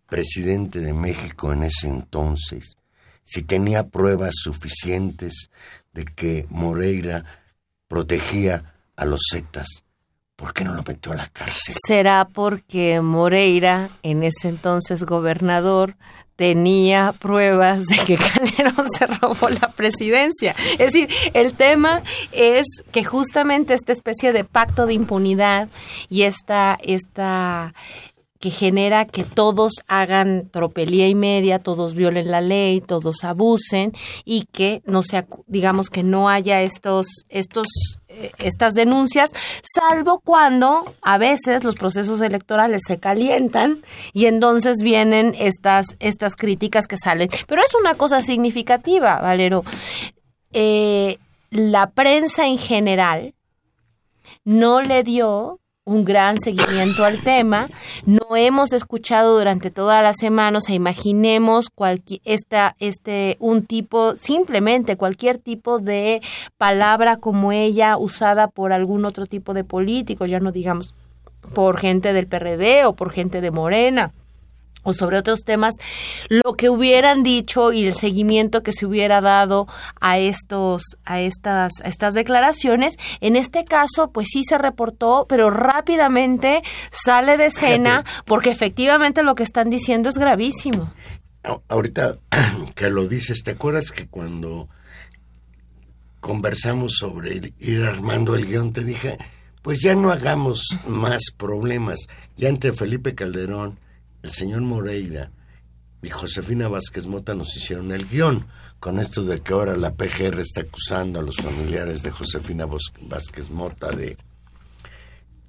[0.08, 2.76] presidente de México en ese entonces,
[3.22, 5.50] si tenía pruebas suficientes
[5.92, 7.22] de que Moreira
[7.86, 9.84] protegía a los Zetas,
[10.34, 11.74] ¿por qué no lo metió a la cárcel?
[11.86, 15.94] Será porque Moreira, en ese entonces gobernador,
[16.36, 18.16] tenía pruebas de que
[18.56, 20.54] Calderón se robó la presidencia.
[20.72, 22.00] Es decir, el tema
[22.32, 25.68] es que justamente esta especie de pacto de impunidad
[26.08, 27.74] y esta, esta
[28.38, 33.92] que genera que todos hagan tropelía y media, todos violen la ley, todos abusen
[34.24, 37.66] y que no sea, digamos que no haya estos, estos,
[38.08, 39.30] eh, estas denuncias,
[39.62, 43.78] salvo cuando a veces los procesos electorales se calientan
[44.12, 47.28] y entonces vienen estas, estas críticas que salen.
[47.48, 49.64] Pero es una cosa significativa, Valero.
[50.52, 51.18] Eh,
[51.50, 53.34] la prensa en general
[54.44, 57.68] no le dio un gran seguimiento al tema.
[58.04, 64.14] No hemos escuchado durante toda la semana, o sea, imaginemos cualquier, esta, este, un tipo,
[64.16, 66.20] simplemente cualquier tipo de
[66.58, 70.94] palabra como ella usada por algún otro tipo de político, ya no digamos
[71.54, 74.12] por gente del PRD o por gente de Morena
[74.82, 75.74] o sobre otros temas,
[76.28, 79.66] lo que hubieran dicho y el seguimiento que se hubiera dado
[80.00, 82.96] a estos, a estas, a estas declaraciones.
[83.20, 89.34] En este caso, pues sí se reportó, pero rápidamente sale de escena porque efectivamente lo
[89.34, 90.92] que están diciendo es gravísimo.
[91.68, 92.14] Ahorita
[92.74, 94.68] que lo dices, ¿te acuerdas que cuando
[96.20, 99.16] conversamos sobre ir- ir armando el guion, te dije,
[99.62, 102.06] pues ya no hagamos más problemas.
[102.36, 103.78] Ya entre Felipe Calderón,
[104.22, 105.30] el señor Moreira
[106.02, 108.46] y Josefina Vázquez Mota nos hicieron el guion,
[108.78, 113.50] con esto de que ahora la PGR está acusando a los familiares de Josefina Vázquez
[113.50, 114.16] Mota de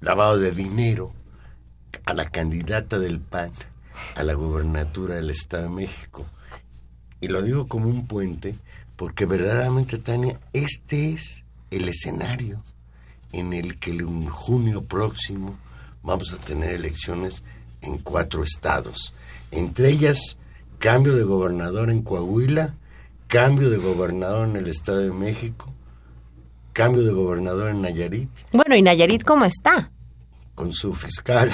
[0.00, 1.12] lavado de dinero
[2.04, 3.52] a la candidata del PAN
[4.16, 6.26] a la gubernatura del Estado de México.
[7.20, 8.54] Y lo digo como un puente
[8.96, 12.60] porque verdaderamente, Tania, este es el escenario
[13.32, 15.58] en el que en junio próximo
[16.02, 17.42] vamos a tener elecciones
[17.82, 19.14] en cuatro estados,
[19.50, 20.36] entre ellas
[20.78, 22.74] cambio de gobernador en Coahuila,
[23.26, 25.72] cambio de gobernador en el Estado de México,
[26.72, 29.90] cambio de gobernador en Nayarit, Bueno, ¿y Nayarit cómo está?
[30.54, 31.50] con su fiscal,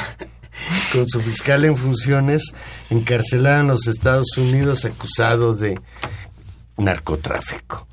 [0.93, 2.55] con su fiscal en funciones,
[2.91, 5.79] encarcelado en los Estados Unidos acusado de
[6.77, 7.87] narcotráfico.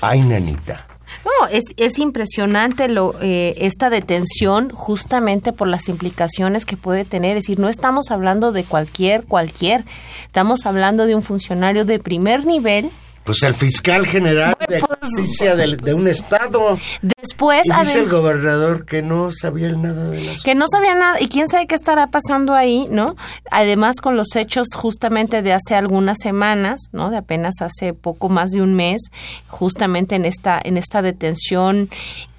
[0.00, 0.86] Ay, nanita.
[1.26, 7.36] No, es, es impresionante lo, eh, esta detención justamente por las implicaciones que puede tener.
[7.36, 9.84] Es decir, no estamos hablando de cualquier, cualquier.
[10.24, 12.92] Estamos hablando de un funcionario de primer nivel.
[13.26, 16.78] Pues el fiscal general de Bueno, pues- justicia de, un estado.
[17.02, 21.20] Después, Y dice el gobernador que no sabía nada de las que no sabía nada
[21.20, 23.16] y quién sabe qué estará pasando ahí, ¿no?
[23.50, 27.10] Además con los hechos justamente de hace algunas semanas, ¿no?
[27.10, 29.02] De apenas hace poco más de un mes,
[29.48, 31.90] justamente en esta en esta detención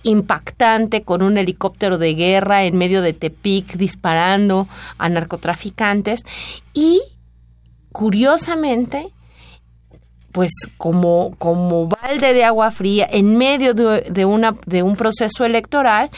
[0.03, 6.21] impactante con un helicóptero de guerra en medio de Tepic disparando a narcotraficantes
[6.73, 7.01] y
[7.91, 9.11] curiosamente
[10.31, 16.09] pues como, como balde de agua fría en medio de, una, de un proceso electoral,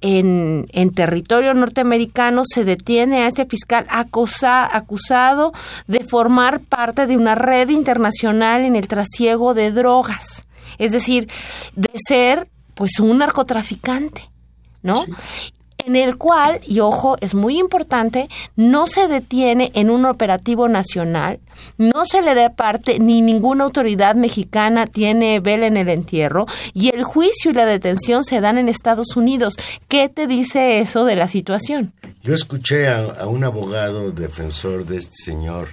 [0.00, 5.52] en, en territorio norteamericano se detiene a este fiscal acosa- acusado
[5.86, 10.46] de formar parte de una red internacional en el trasiego de drogas.
[10.78, 11.28] Es decir,
[11.74, 14.28] de ser pues un narcotraficante,
[14.82, 15.02] ¿no?
[15.86, 21.38] En el cual, y ojo, es muy importante, no se detiene en un operativo nacional,
[21.78, 26.88] no se le da parte, ni ninguna autoridad mexicana tiene vela en el entierro, y
[26.88, 29.54] el juicio y la detención se dan en Estados Unidos.
[29.86, 31.92] ¿Qué te dice eso de la situación?
[32.24, 35.68] Yo escuché a, a un abogado defensor de este señor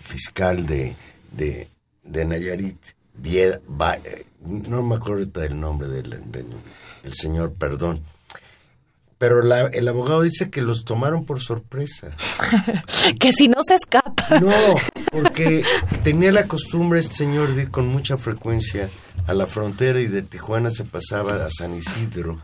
[0.00, 0.94] fiscal de,
[1.32, 1.68] de,
[2.02, 2.78] de Nayarit,
[3.22, 8.00] Vie- Va- eh, no me acuerdo del nombre del- del señor, perdón.
[9.18, 12.08] Pero la- el abogado dice que los tomaron por sorpresa.
[13.20, 14.40] Que si no se escapa.
[14.40, 14.50] No,
[15.12, 15.64] porque
[16.02, 18.88] tenía la costumbre este señor de ir con mucha frecuencia
[19.26, 22.40] a la frontera y de Tijuana se pasaba a San Isidro.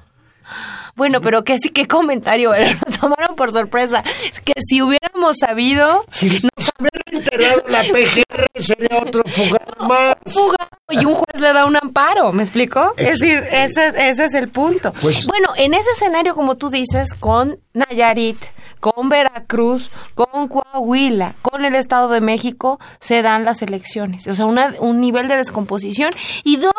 [0.94, 2.72] Bueno, pero que sí, qué comentario, era?
[2.86, 4.02] lo tomaron por sorpresa.
[4.30, 6.48] Es que si hubiéramos sabido, Si se
[6.78, 10.16] hubiera enterado la PGR sería otro fugado más.
[10.26, 12.92] fugado y un juez le da un amparo, ¿me explico?
[12.98, 14.92] Es decir, ese, ese es el punto.
[15.00, 18.36] Pues- bueno, en ese escenario, como tú dices, con Nayarit,
[18.82, 24.26] con Veracruz, con Coahuila, con el Estado de México, se dan las elecciones.
[24.26, 26.10] O sea, una- un nivel de descomposición.
[26.42, 26.72] ¿Y dónde?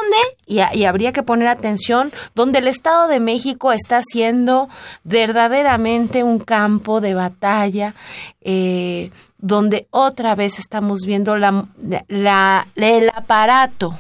[0.46, 4.68] Y, a- y habría que poner atención, donde el Estado de México está siendo
[5.06, 7.96] verdaderamente un campo de batalla,
[8.42, 11.66] eh, donde otra vez estamos viendo la,
[12.10, 13.98] la- el aparato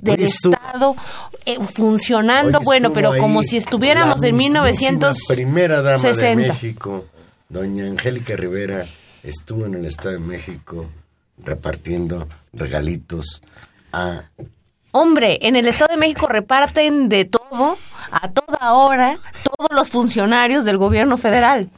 [0.00, 0.96] del Estado
[1.46, 6.52] eh, funcionando, bueno, pero como si estuviéramos la en mismísima primera dama de 1960.
[6.54, 7.04] México,
[7.48, 8.86] doña Angélica Rivera,
[9.22, 10.86] estuvo en el Estado de México
[11.38, 13.42] repartiendo regalitos
[13.92, 14.22] a
[14.92, 17.76] Hombre, en el Estado de México reparten de todo,
[18.12, 21.68] a toda hora, todos los funcionarios del gobierno federal.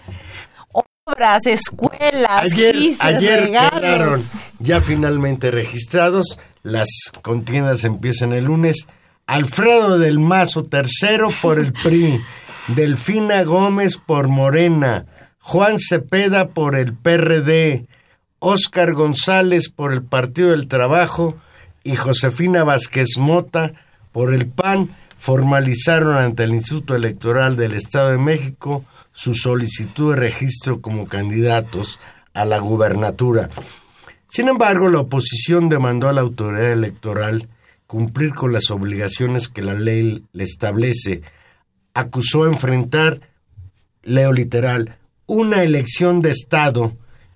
[1.05, 3.81] Obras, escuelas, Ayer, ayer regalos.
[3.81, 4.23] quedaron
[4.59, 6.39] ya finalmente registrados.
[6.63, 6.89] Las
[7.23, 8.87] contiendas empiezan el lunes.
[9.27, 12.21] Alfredo del Mazo, tercero por el PRI.
[12.69, 15.07] Delfina Gómez por Morena.
[15.49, 17.87] Juan Cepeda por el PRD.
[18.41, 21.37] Óscar González por el Partido del Trabajo.
[21.85, 23.73] Y Josefina Vázquez Mota
[24.11, 30.21] por el PAN formalizaron ante el Instituto Electoral del Estado de México su solicitud de
[30.21, 32.01] registro como candidatos
[32.35, 33.49] a la gubernatura.
[34.27, 37.49] Sin embargo, la oposición demandó a la autoridad electoral
[37.87, 41.23] cumplir con las obligaciones que la ley le establece.
[41.95, 43.21] Acusó enfrentar,
[44.03, 46.93] leo literal, una elección de Estado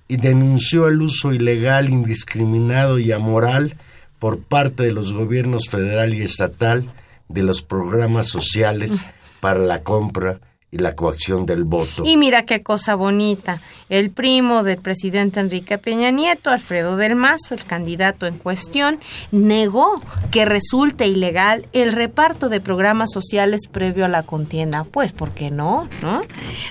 [0.09, 3.77] y denunció el uso ilegal, indiscriminado y amoral
[4.19, 6.85] por parte de los gobiernos federal y estatal
[7.29, 8.93] de los programas sociales
[9.41, 10.41] para la compra
[10.73, 12.05] y la coacción del voto.
[12.05, 13.61] Y mira qué cosa bonita.
[13.89, 19.01] El primo del presidente Enrique Peña Nieto, Alfredo del Mazo, el candidato en cuestión,
[19.33, 20.01] negó
[20.31, 24.85] que resulte ilegal el reparto de programas sociales previo a la contienda.
[24.85, 25.89] Pues, ¿por qué no?
[26.03, 26.23] ¿No?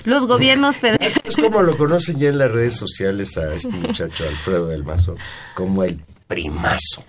[0.04, 1.18] Los gobiernos federales.
[1.24, 5.16] Es como lo conocen ya en las redes sociales a este muchacho Alfredo del Mazo,
[5.54, 7.04] como el primazo.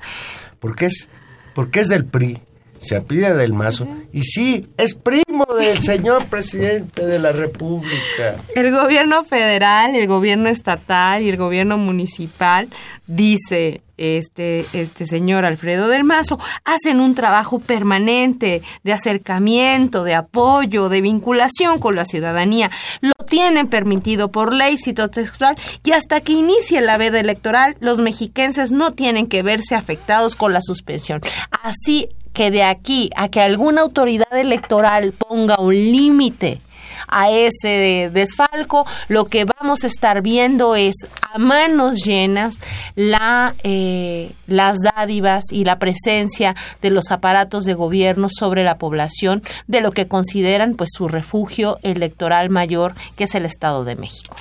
[0.60, 1.08] Porque es,
[1.54, 2.42] porque es del PRI,
[2.82, 8.38] se apida del Mazo, y sí, es primo del señor presidente de la República.
[8.56, 12.68] El gobierno federal, el gobierno estatal y el gobierno municipal,
[13.06, 20.90] dice este, este señor Alfredo del Mazo, hacen un trabajo permanente de acercamiento, de apoyo,
[20.90, 22.72] de vinculación con la ciudadanía.
[23.02, 28.00] Lo tienen permitido por ley, cito textual, y hasta que inicie la veda electoral, los
[28.00, 31.22] mexiquenses no tienen que verse afectados con la suspensión.
[31.52, 36.62] Así que de aquí a que alguna autoridad electoral ponga un límite
[37.08, 42.56] a ese desfalco, lo que vamos a estar viendo es a manos llenas
[42.96, 49.42] la, eh, las dádivas y la presencia de los aparatos de gobierno sobre la población
[49.68, 54.36] de lo que consideran pues su refugio electoral mayor, que es el Estado de México.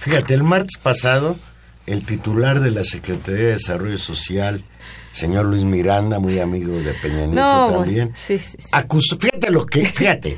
[0.00, 1.36] Fíjate, el martes pasado,
[1.86, 4.64] el titular de la Secretaría de Desarrollo Social,
[5.12, 8.68] señor Luis Miranda, muy amigo de Peña Nieto también, sí, sí, sí.
[8.72, 10.36] acusó, fíjate lo que, fíjate,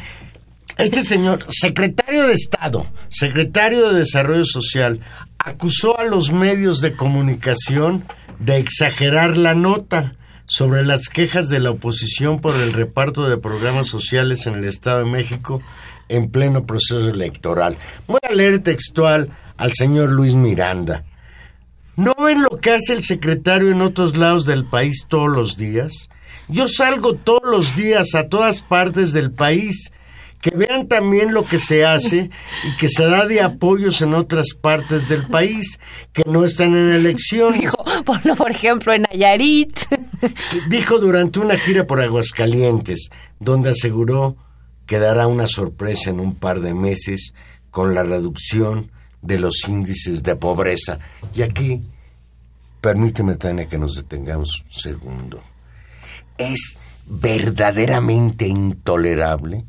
[0.77, 5.01] este señor, secretario de Estado, secretario de Desarrollo Social,
[5.39, 8.03] acusó a los medios de comunicación
[8.41, 10.15] de exagerar la nota
[10.47, 14.99] sobre las quejas de la oposición por el reparto de programas sociales en el Estado
[15.01, 15.63] de México
[16.09, 17.77] en pleno proceso electoral.
[18.07, 21.05] Voy a leer textual al señor Luis Miranda.
[21.97, 26.09] ¿No ven lo que hace el secretario en otros lados del país todos los días?
[26.49, 29.93] Yo salgo todos los días a todas partes del país
[30.45, 32.29] que vean también lo que se hace
[32.65, 35.81] y que se da de apoyos en otras partes del país
[36.13, 37.61] que no están en elecciones.
[37.63, 39.79] Dijo, por, por ejemplo, en Nayarit.
[40.69, 43.09] Dijo durante una gira por Aguascalientes,
[43.41, 44.37] donde aseguró
[44.85, 47.33] que dará una sorpresa en un par de meses
[47.71, 48.91] con la reducción
[49.25, 50.99] de los índices de pobreza.
[51.35, 51.83] Y aquí,
[52.81, 55.43] permíteme, Tania, que nos detengamos un segundo.
[56.39, 59.65] Es verdaderamente intolerable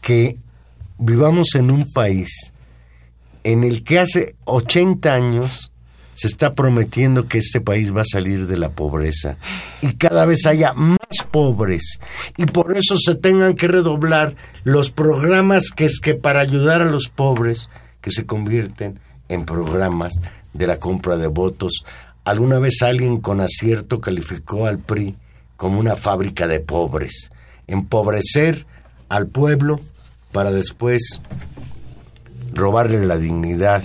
[0.00, 0.36] que
[0.98, 2.54] vivamos en un país
[3.42, 5.72] en el que hace 80 años
[6.14, 9.38] se está prometiendo que este país va a salir de la pobreza
[9.80, 10.98] y cada vez haya más
[11.30, 12.00] pobres
[12.36, 16.90] y por eso se tengan que redoblar los programas que es que para ayudar a
[16.90, 17.70] los pobres
[18.00, 18.98] que se convierten
[19.28, 20.14] en programas
[20.52, 21.84] de la compra de votos.
[22.24, 25.16] Alguna vez alguien con acierto calificó al PRI
[25.56, 27.30] como una fábrica de pobres.
[27.66, 28.66] Empobrecer
[29.08, 29.80] al pueblo
[30.32, 31.20] para después
[32.52, 33.82] robarle la dignidad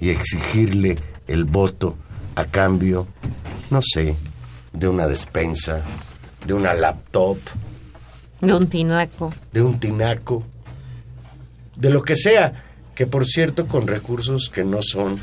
[0.00, 0.98] y exigirle
[1.28, 1.96] el voto
[2.34, 3.06] a cambio,
[3.70, 4.16] no sé,
[4.72, 5.82] de una despensa,
[6.46, 7.38] de una laptop,
[8.40, 10.42] de un tinaco, de un tinaco,
[11.76, 12.64] de lo que sea,
[12.94, 15.18] que por cierto con recursos que no son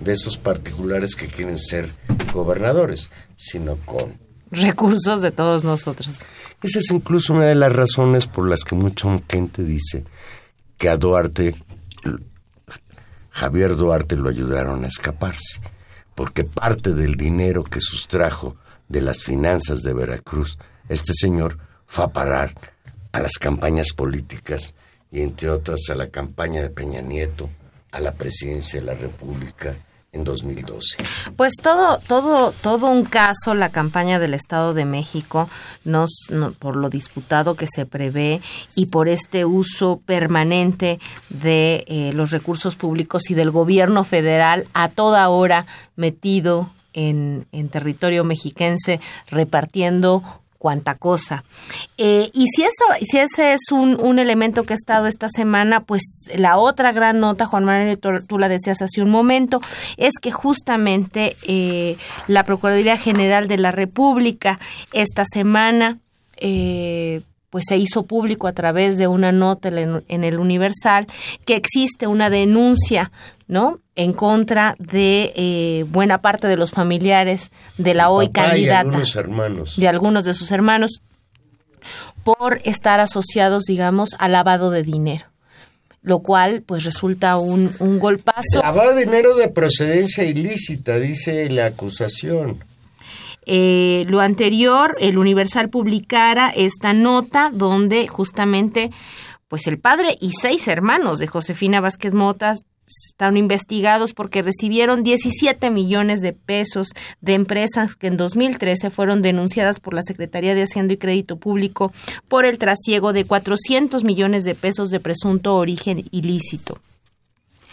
[0.00, 1.90] de esos particulares que quieren ser
[2.32, 4.18] gobernadores, sino con
[4.50, 6.20] recursos de todos nosotros.
[6.62, 10.04] Esa es incluso una de las razones por las que mucha gente dice
[10.76, 11.54] que a Duarte,
[13.30, 15.60] Javier Duarte lo ayudaron a escaparse,
[16.14, 18.56] porque parte del dinero que sustrajo
[18.88, 22.54] de las finanzas de Veracruz, este señor fue a parar
[23.12, 24.74] a las campañas políticas
[25.10, 27.48] y entre otras a la campaña de Peña Nieto,
[27.92, 29.74] a la presidencia de la República
[30.12, 30.98] en 2012.
[31.36, 35.48] Pues todo, todo, todo un caso, la campaña del Estado de México,
[35.84, 36.10] nos,
[36.58, 38.40] por lo disputado que se prevé
[38.74, 40.98] y por este uso permanente
[41.28, 47.68] de eh, los recursos públicos y del gobierno federal a toda hora metido en, en
[47.68, 50.22] territorio mexiquense repartiendo
[50.58, 51.44] cuánta cosa.
[51.96, 55.80] Eh, y si eso, si ese es un, un, elemento que ha estado esta semana,
[55.80, 56.02] pues
[56.36, 59.60] la otra gran nota, Juan Manuel, tú, la decías hace un momento,
[59.96, 61.96] es que justamente eh,
[62.26, 64.58] la Procuraduría General de la República
[64.92, 65.98] esta semana
[66.36, 71.06] eh, pues se hizo público a través de una nota en el Universal
[71.44, 73.10] que existe una denuncia,
[73.46, 73.80] ¿no?
[73.96, 78.82] En contra de eh, buena parte de los familiares de la hoy candidata.
[78.82, 79.76] De algunos hermanos.
[79.76, 81.02] De algunos de sus hermanos
[82.24, 85.26] por estar asociados, digamos, al lavado de dinero
[86.02, 88.62] lo cual pues resulta un, un golpazo.
[88.62, 92.58] Lavado de dinero de procedencia ilícita, dice la acusación.
[93.50, 98.90] Eh, lo anterior, el Universal publicara esta nota donde justamente
[99.48, 105.70] pues el padre y seis hermanos de Josefina Vázquez Motas están investigados porque recibieron 17
[105.70, 106.88] millones de pesos
[107.22, 111.90] de empresas que en 2013 fueron denunciadas por la Secretaría de Hacienda y Crédito Público
[112.28, 116.82] por el trasiego de 400 millones de pesos de presunto origen ilícito.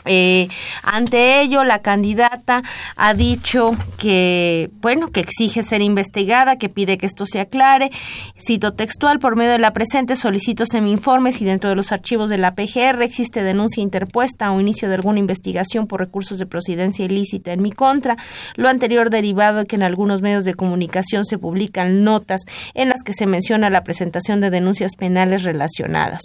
[0.06, 0.48] Eh,
[0.84, 2.62] ante ello, la candidata
[2.96, 7.92] ha dicho que, bueno, que exige ser investigada, que pide que esto se aclare.
[8.38, 12.38] Cito textual, por medio de la presente solicito semi-informes y dentro de los archivos de
[12.38, 17.54] la PGR existe denuncia interpuesta o inicio de alguna investigación por recursos de procedencia ilícita
[17.54, 18.18] en mi contra.
[18.56, 22.42] Lo anterior derivado de que en algunos medios de comunicación se publican notas
[22.74, 26.22] en las que se menciona la presentación de denuncias penales relacionadas.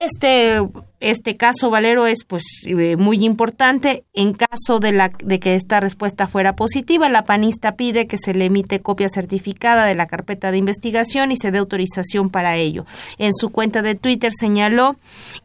[0.00, 0.60] Este
[1.00, 4.04] este caso, Valero, es pues eh, muy importante.
[4.14, 8.34] En caso de, la, de que esta respuesta fuera positiva, la panista pide que se
[8.34, 12.86] le emite copia certificada de la carpeta de investigación y se dé autorización para ello.
[13.18, 14.96] En su cuenta de Twitter señaló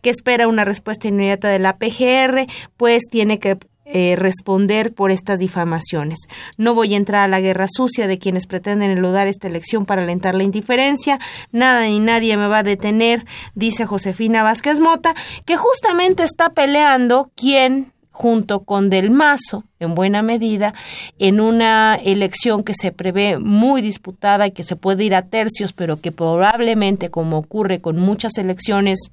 [0.01, 2.47] que espera una respuesta inmediata de la PGR,
[2.77, 6.19] pues tiene que eh, responder por estas difamaciones.
[6.57, 10.03] No voy a entrar a la guerra sucia de quienes pretenden eludar esta elección para
[10.03, 11.19] alentar la indiferencia.
[11.51, 13.25] Nada ni nadie me va a detener,
[13.55, 15.15] dice Josefina Vázquez Mota,
[15.45, 20.75] que justamente está peleando quién junto con Del Mazo, en buena medida,
[21.17, 25.73] en una elección que se prevé muy disputada y que se puede ir a tercios,
[25.73, 29.11] pero que probablemente, como ocurre con muchas elecciones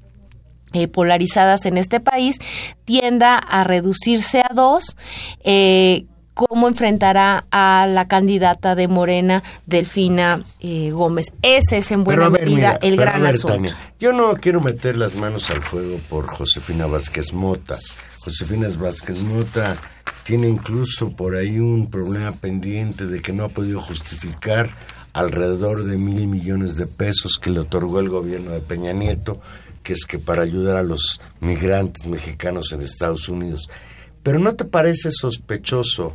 [0.72, 2.36] eh, polarizadas en este país
[2.84, 4.96] tienda a reducirse a dos.
[5.44, 6.06] Eh,
[6.38, 11.32] cómo enfrentará a la candidata de Morena, Delfina eh, Gómez.
[11.42, 13.74] Ese es en buena medida el gran asunto.
[13.98, 17.76] yo no quiero meter las manos al fuego por Josefina Vázquez Mota.
[18.20, 19.76] Josefina Vázquez Mota
[20.22, 24.70] tiene incluso por ahí un problema pendiente de que no ha podido justificar
[25.14, 29.40] alrededor de mil millones de pesos que le otorgó el gobierno de Peña Nieto
[29.88, 33.70] que es que para ayudar a los migrantes mexicanos en Estados Unidos.
[34.22, 36.14] Pero ¿no te parece sospechoso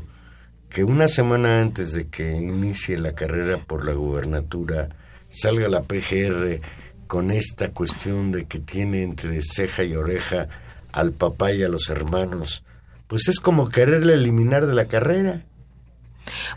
[0.69, 4.89] que una semana antes de que inicie la carrera por la gubernatura
[5.27, 6.61] salga la PGR
[7.07, 10.49] con esta cuestión de que tiene entre ceja y oreja
[10.91, 12.63] al papá y a los hermanos?
[13.07, 15.45] Pues es como quererle eliminar de la carrera.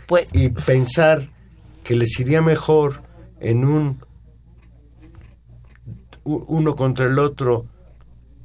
[0.05, 1.27] Pues, y pensar
[1.83, 3.01] que les iría mejor
[3.39, 4.05] en un
[6.27, 7.65] uno contra el otro,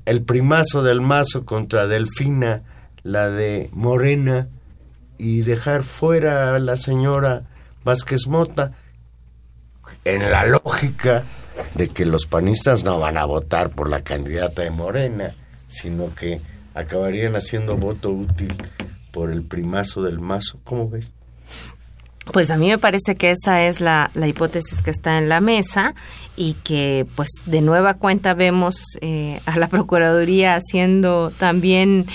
[0.04, 2.62] el primazo del mazo contra Delfina,
[3.02, 4.48] la de Morena,
[5.18, 7.44] y dejar fuera a la señora
[7.84, 8.72] Vázquez Mota,
[10.04, 11.24] en la lógica
[11.74, 15.32] de que los panistas no van a votar por la candidata de Morena,
[15.68, 16.40] sino que
[16.74, 18.54] acabarían haciendo voto útil
[19.12, 20.60] por el primazo del mazo.
[20.64, 21.14] ¿Cómo ves?
[22.32, 25.40] Pues a mí me parece que esa es la, la, hipótesis que está en la
[25.40, 25.94] mesa
[26.34, 32.06] y que pues de nueva cuenta vemos eh, a la Procuraduría haciendo también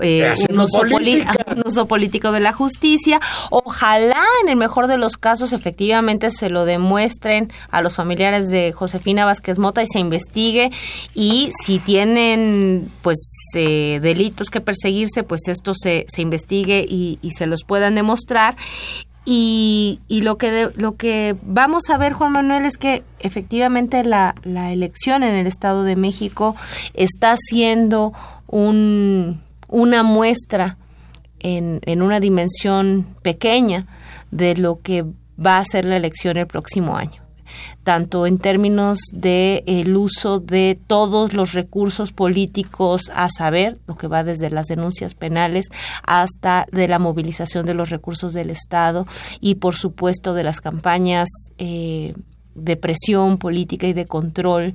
[0.00, 3.20] eh, un, uso un, uso político de la justicia.
[3.50, 8.72] Ojalá en el mejor de los casos efectivamente se lo demuestren a los familiares de
[8.72, 10.70] Josefina Vázquez Mota y se investigue.
[11.14, 13.18] Y si tienen pues
[13.56, 18.54] eh, delitos que perseguirse pues esto se, se investigue y, y se los puedan demostrar
[19.24, 24.34] y, y lo que lo que vamos a ver Juan Manuel es que efectivamente la,
[24.44, 26.54] la elección en el Estado de México
[26.92, 28.12] está siendo
[28.46, 30.76] un, una muestra
[31.40, 33.86] en, en una dimensión pequeña
[34.30, 35.04] de lo que
[35.44, 37.23] va a ser la elección el próximo año
[37.82, 44.08] tanto en términos de el uso de todos los recursos políticos a saber, lo que
[44.08, 45.66] va desde las denuncias penales
[46.02, 49.06] hasta de la movilización de los recursos del Estado
[49.40, 52.14] y por supuesto de las campañas eh,
[52.54, 54.74] de presión política y de control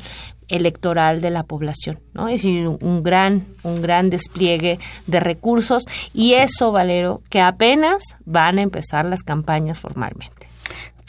[0.49, 2.27] electoral de la población, ¿no?
[2.27, 5.83] Es un gran, un gran despliegue de recursos
[6.13, 10.48] y eso, Valero, que apenas van a empezar las campañas formalmente.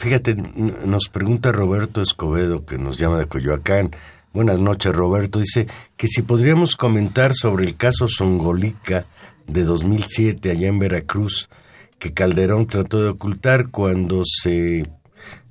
[0.01, 3.91] Fíjate, nos pregunta Roberto Escobedo, que nos llama de Coyoacán.
[4.33, 5.37] Buenas noches, Roberto.
[5.37, 9.05] Dice que si podríamos comentar sobre el caso Songolica
[9.45, 11.51] de 2007 allá en Veracruz,
[11.99, 14.89] que Calderón trató de ocultar cuando se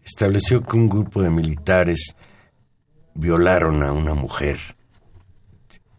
[0.05, 2.17] estableció que un grupo de militares
[3.15, 4.59] violaron a una mujer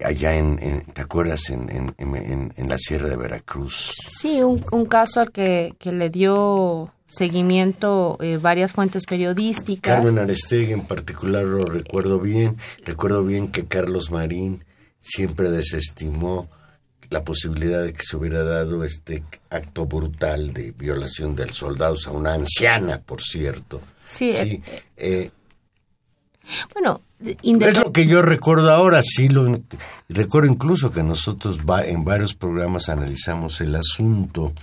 [0.04, 0.58] allá en,
[0.93, 1.49] ¿te acuerdas?
[1.49, 3.93] En, en, la Sierra de Veracruz.
[4.20, 9.95] Sí, un, un caso al que, que le dio seguimiento eh, varias fuentes periodísticas.
[9.95, 12.58] Carmen Arestegui en particular lo recuerdo bien.
[12.86, 14.64] Recuerdo bien que Carlos Marín
[14.97, 16.49] siempre desestimó
[17.10, 22.12] la posibilidad de que se hubiera dado este acto brutal de violación de soldados a
[22.12, 23.82] una anciana, por cierto.
[24.06, 24.32] Sí.
[24.32, 24.64] sí
[24.95, 25.32] eh, eh,
[26.74, 29.59] bueno, es lo que yo recuerdo ahora, sí lo
[30.09, 34.53] recuerdo incluso que nosotros va, en varios programas analizamos el asunto.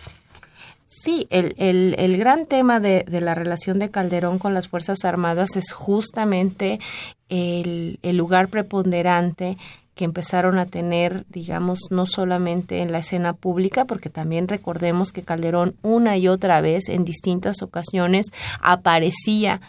[0.86, 5.04] Sí, el, el, el gran tema de, de, la relación de Calderón con las Fuerzas
[5.04, 6.80] Armadas es justamente
[7.28, 9.56] el, el lugar preponderante
[9.94, 15.22] que empezaron a tener, digamos, no solamente en la escena pública, porque también recordemos que
[15.22, 18.26] Calderón una y otra vez en distintas ocasiones
[18.60, 19.60] aparecía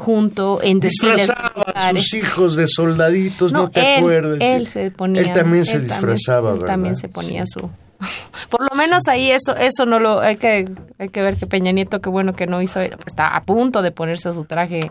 [0.00, 4.38] junto en disfrazaba a sus hijos de soldaditos, no, te él, acuerdas.
[4.40, 7.70] Él se ponía, él también se disfrazaba, también, También se ponía su
[8.50, 11.72] Por lo menos ahí eso eso no lo hay que hay que ver que Peña
[11.72, 14.90] Nieto qué bueno que no hizo está a punto de ponerse su traje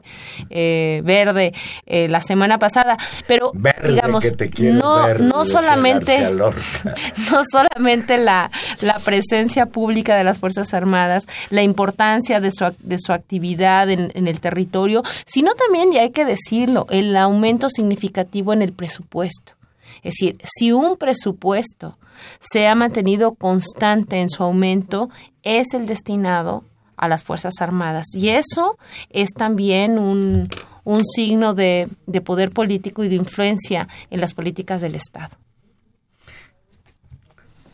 [0.50, 1.54] eh, verde
[1.86, 2.98] eh, la semana pasada,
[3.28, 6.30] pero Verde, digamos que te quiero no no solamente
[7.32, 8.50] no solamente la,
[8.82, 14.12] la presencia pública de las Fuerzas Armadas, la importancia de su, de su actividad en,
[14.14, 19.59] en el territorio, sino también, y hay que decirlo, el aumento significativo en el presupuesto.
[20.04, 21.98] Es decir, si un presupuesto
[22.40, 25.10] se ha mantenido constante en su aumento,
[25.44, 26.64] es el destinado
[26.98, 28.08] a las Fuerzas Armadas.
[28.14, 28.78] Y eso
[29.10, 30.48] es también un,
[30.84, 35.38] un signo de, de poder político y de influencia en las políticas del Estado.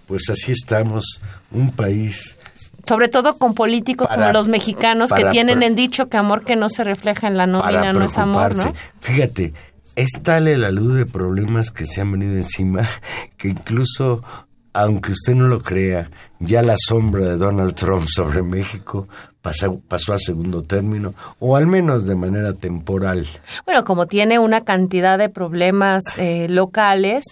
[0.08, 1.22] Pues así estamos,
[1.52, 2.38] un país
[2.88, 6.56] sobre todo con políticos Para- como los mexicanos que tienen el dicho que amor que
[6.56, 8.72] no se refleja en la nómina no es amor, ¿no?
[9.00, 9.54] Fíjate,
[9.96, 12.88] es tal la luz de problemas que se han venido encima
[13.38, 14.24] que incluso,
[14.74, 19.08] aunque usted no lo crea, ya la sombra de Donald Trump sobre México
[19.42, 23.28] pasó, pasó a segundo término, o al menos de manera temporal.
[23.66, 27.24] Bueno, como tiene una cantidad de problemas eh, locales,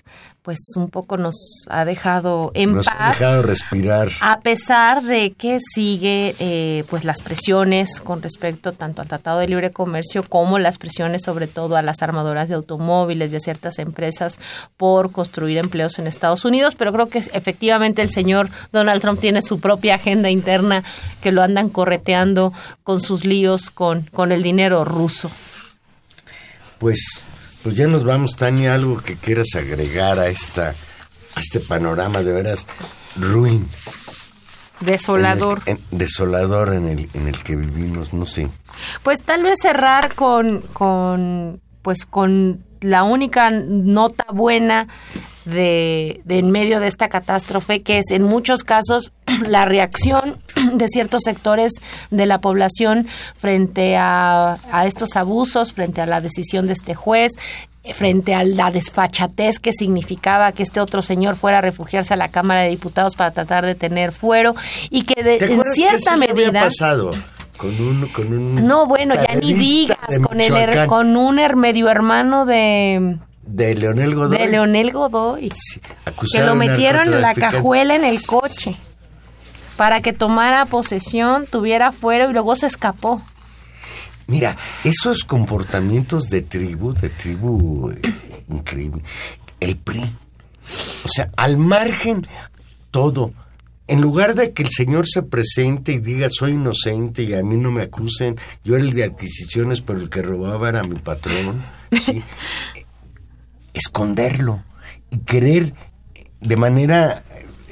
[0.44, 1.36] pues un poco nos
[1.70, 3.20] ha dejado en Nos ha paz.
[3.20, 4.10] dejado respirar.
[4.22, 9.48] A pesar de que sigue eh, pues las presiones con respecto tanto al Tratado de
[9.48, 13.80] Libre Comercio como las presiones sobre todo a las armadoras de automóviles y a ciertas
[13.80, 14.38] empresas
[14.76, 19.42] por construir empleos en Estados Unidos, pero creo que efectivamente el señor Donald Trump tiene
[19.42, 20.84] su propia agenda interna
[21.22, 22.52] que lo andan correteando
[22.84, 25.32] con sus líos con, con el dinero ruso.
[26.80, 27.26] Pues,
[27.64, 30.70] pues ya nos vamos, Tania, algo que quieras agregar a esta,
[31.36, 32.68] a este panorama de veras
[33.16, 33.68] ruin.
[34.80, 35.62] Desolador.
[35.66, 38.50] En el- en- desolador en el, en el que vivimos, no sé.
[39.04, 44.88] Pues tal vez cerrar con, con pues con la única nota buena
[45.46, 49.12] de, de en medio de esta catástrofe, que es en muchos casos
[49.48, 50.36] la reacción
[50.74, 51.74] de ciertos sectores
[52.12, 57.34] de la población frente a, a estos abusos, frente a la decisión de este juez,
[57.94, 62.30] frente a la desfachatez que significaba que este otro señor fuera a refugiarse a la
[62.30, 64.56] Cámara de Diputados para tratar de tener fuero
[64.90, 67.12] y que de- ¿Te en que cierta eso ya había medida pasado?
[67.58, 72.46] Con un, con un no, bueno, ya ni digas, con, el con un medio hermano
[72.46, 74.38] de, de Leonel Godoy.
[74.38, 75.82] de Leonel Godoy, Sí,
[76.34, 78.76] que lo metieron en la cajuela en el coche
[79.78, 83.22] para que tomara posesión, tuviera fuero y luego se escapó.
[84.28, 88.14] Mira, esos comportamientos de tribu, de tribu eh,
[88.50, 89.02] increíble.
[89.60, 90.02] El PRI.
[91.04, 92.26] O sea, al margen
[92.92, 93.34] todo.
[93.86, 97.58] En lugar de que el señor se presente y diga soy inocente y a mí
[97.58, 101.62] no me acusen, yo era el de adquisiciones, pero el que robaba era mi patrón,
[101.92, 102.24] ¿sí?
[103.74, 104.64] Esconderlo
[105.10, 105.74] y querer
[106.42, 107.24] de manera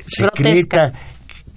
[0.06, 0.94] secreta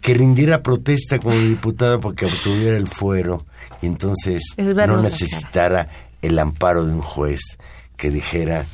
[0.01, 3.47] que rindiera protesta como diputado porque obtuviera el fuero
[3.81, 5.89] y entonces no necesitara
[6.21, 7.59] el amparo de un juez
[7.97, 8.65] que dijera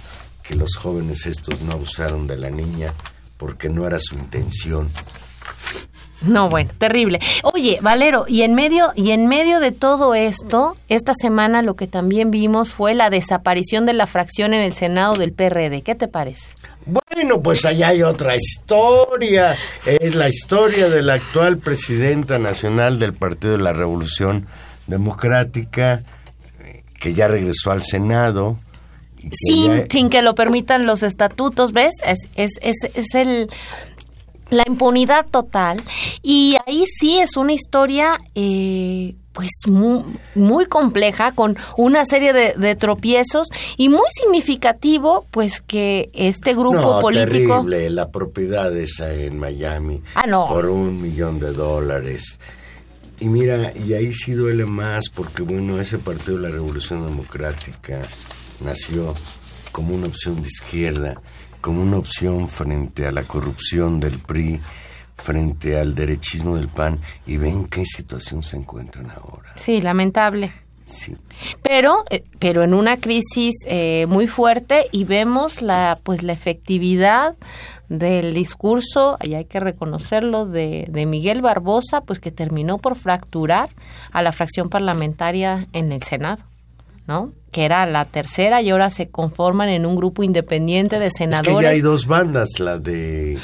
[0.42, 2.92] que los jóvenes estos no abusaron de la niña
[3.36, 4.88] porque no era su intención.
[6.26, 7.18] No, bueno, terrible.
[7.42, 11.86] Oye, Valero, y en medio y en medio de todo esto, esta semana lo que
[11.86, 15.80] también vimos fue la desaparición de la fracción en el Senado del PRD.
[15.82, 16.54] ¿Qué te parece?
[16.86, 19.56] Bueno, pues allá hay otra historia.
[19.86, 24.46] Es la historia de la actual presidenta nacional del Partido de la Revolución
[24.86, 26.02] Democrática,
[27.00, 28.56] que ya regresó al Senado.
[29.18, 31.94] que sin, ya- sin que lo permitan los estatutos, ¿ves?
[32.06, 33.48] Es, es, es, es el
[34.50, 35.82] la impunidad total.
[36.22, 40.02] Y ahí sí es una historia eh, pues muy,
[40.34, 46.74] muy compleja, con una serie de, de tropiezos y muy significativo, pues que este grupo
[46.74, 47.54] no, político...
[47.54, 50.02] terrible, la propiedad esa en Miami.
[50.14, 50.46] Ah, no.
[50.46, 52.38] Por un millón de dólares.
[53.20, 58.00] Y mira, y ahí sí duele más porque, bueno, ese Partido de la Revolución Democrática
[58.64, 59.14] nació
[59.72, 61.20] como una opción de izquierda,
[61.60, 64.60] como una opción frente a la corrupción del PRI,
[65.16, 69.52] frente al derechismo del PAN, y ven qué situación se encuentran ahora.
[69.56, 70.52] Sí, lamentable.
[70.82, 71.16] Sí.
[71.62, 77.36] pero eh, pero en una crisis eh, muy fuerte y vemos la pues la efectividad
[77.88, 83.70] del discurso y hay que reconocerlo de, de Miguel Barbosa pues que terminó por fracturar
[84.10, 86.42] a la fracción parlamentaria en el Senado
[87.10, 91.14] no que era la tercera y ahora se conforman en un grupo independiente de Es
[91.14, 93.38] que senadores ya hay dos bandas, la de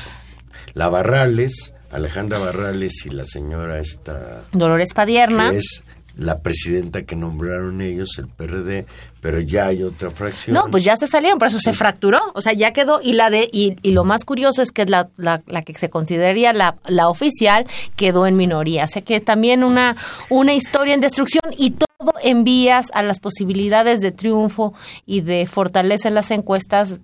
[0.74, 5.50] la Barrales, Alejandra Barrales y la señora esta Dolores Padierna.
[5.50, 5.82] que es
[6.16, 8.86] la presidenta que nombraron ellos, el PRD,
[9.20, 10.54] pero ya hay otra fracción.
[10.54, 13.28] No, pues ya se salieron, por eso se fracturó, o sea, ya quedó, y la
[13.28, 16.76] de, y, y lo más curioso es que la, la, la que se consideraría la,
[16.86, 19.94] la oficial quedó en minoría, o sea que también una,
[20.30, 21.85] una historia en destrucción y todo
[22.22, 24.74] en vías a las posibilidades de triunfo
[25.04, 27.00] y de fortaleza en las encuestas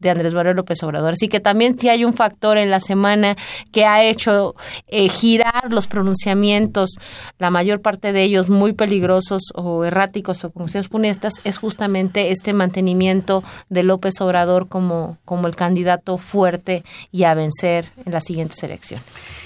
[0.00, 1.12] de Andrés Manuel López Obrador.
[1.12, 3.36] Así que también sí hay un factor en la semana
[3.70, 4.56] que ha hecho
[4.88, 6.98] eh, girar los pronunciamientos,
[7.38, 12.52] la mayor parte de ellos muy peligrosos o erráticos o conclusiones funestas, es justamente este
[12.52, 16.82] mantenimiento de López Obrador como, como el candidato fuerte
[17.12, 19.04] y a vencer en las siguientes elecciones.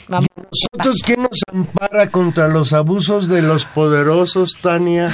[0.08, 0.28] Vamos.
[0.36, 5.12] ¿Nosotros quién nos ampara contra los abusos de los poderosos, Tania?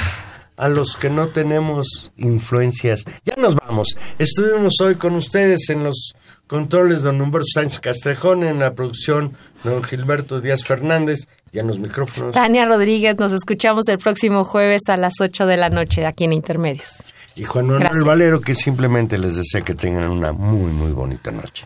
[0.57, 3.05] A los que no tenemos influencias.
[3.25, 3.97] Ya nos vamos.
[4.19, 6.13] Estuvimos hoy con ustedes en los
[6.47, 9.31] controles don Humberto Sánchez Castrejón, en la producción
[9.63, 12.33] don Gilberto Díaz Fernández y en los micrófonos.
[12.33, 16.33] Tania Rodríguez, nos escuchamos el próximo jueves a las 8 de la noche aquí en
[16.33, 17.03] Intermedios.
[17.35, 18.03] Y Juan Manuel Gracias.
[18.03, 21.65] Valero, que simplemente les desea que tengan una muy, muy bonita noche.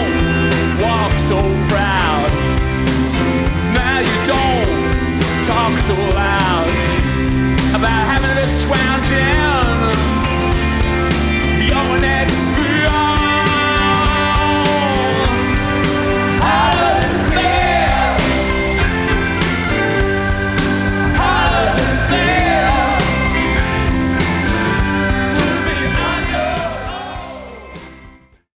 [1.31, 2.29] so proud.
[3.73, 4.67] Now you don't
[5.47, 6.67] talk so loud
[7.77, 9.95] about having this round down.
[11.71, 12.40] Your next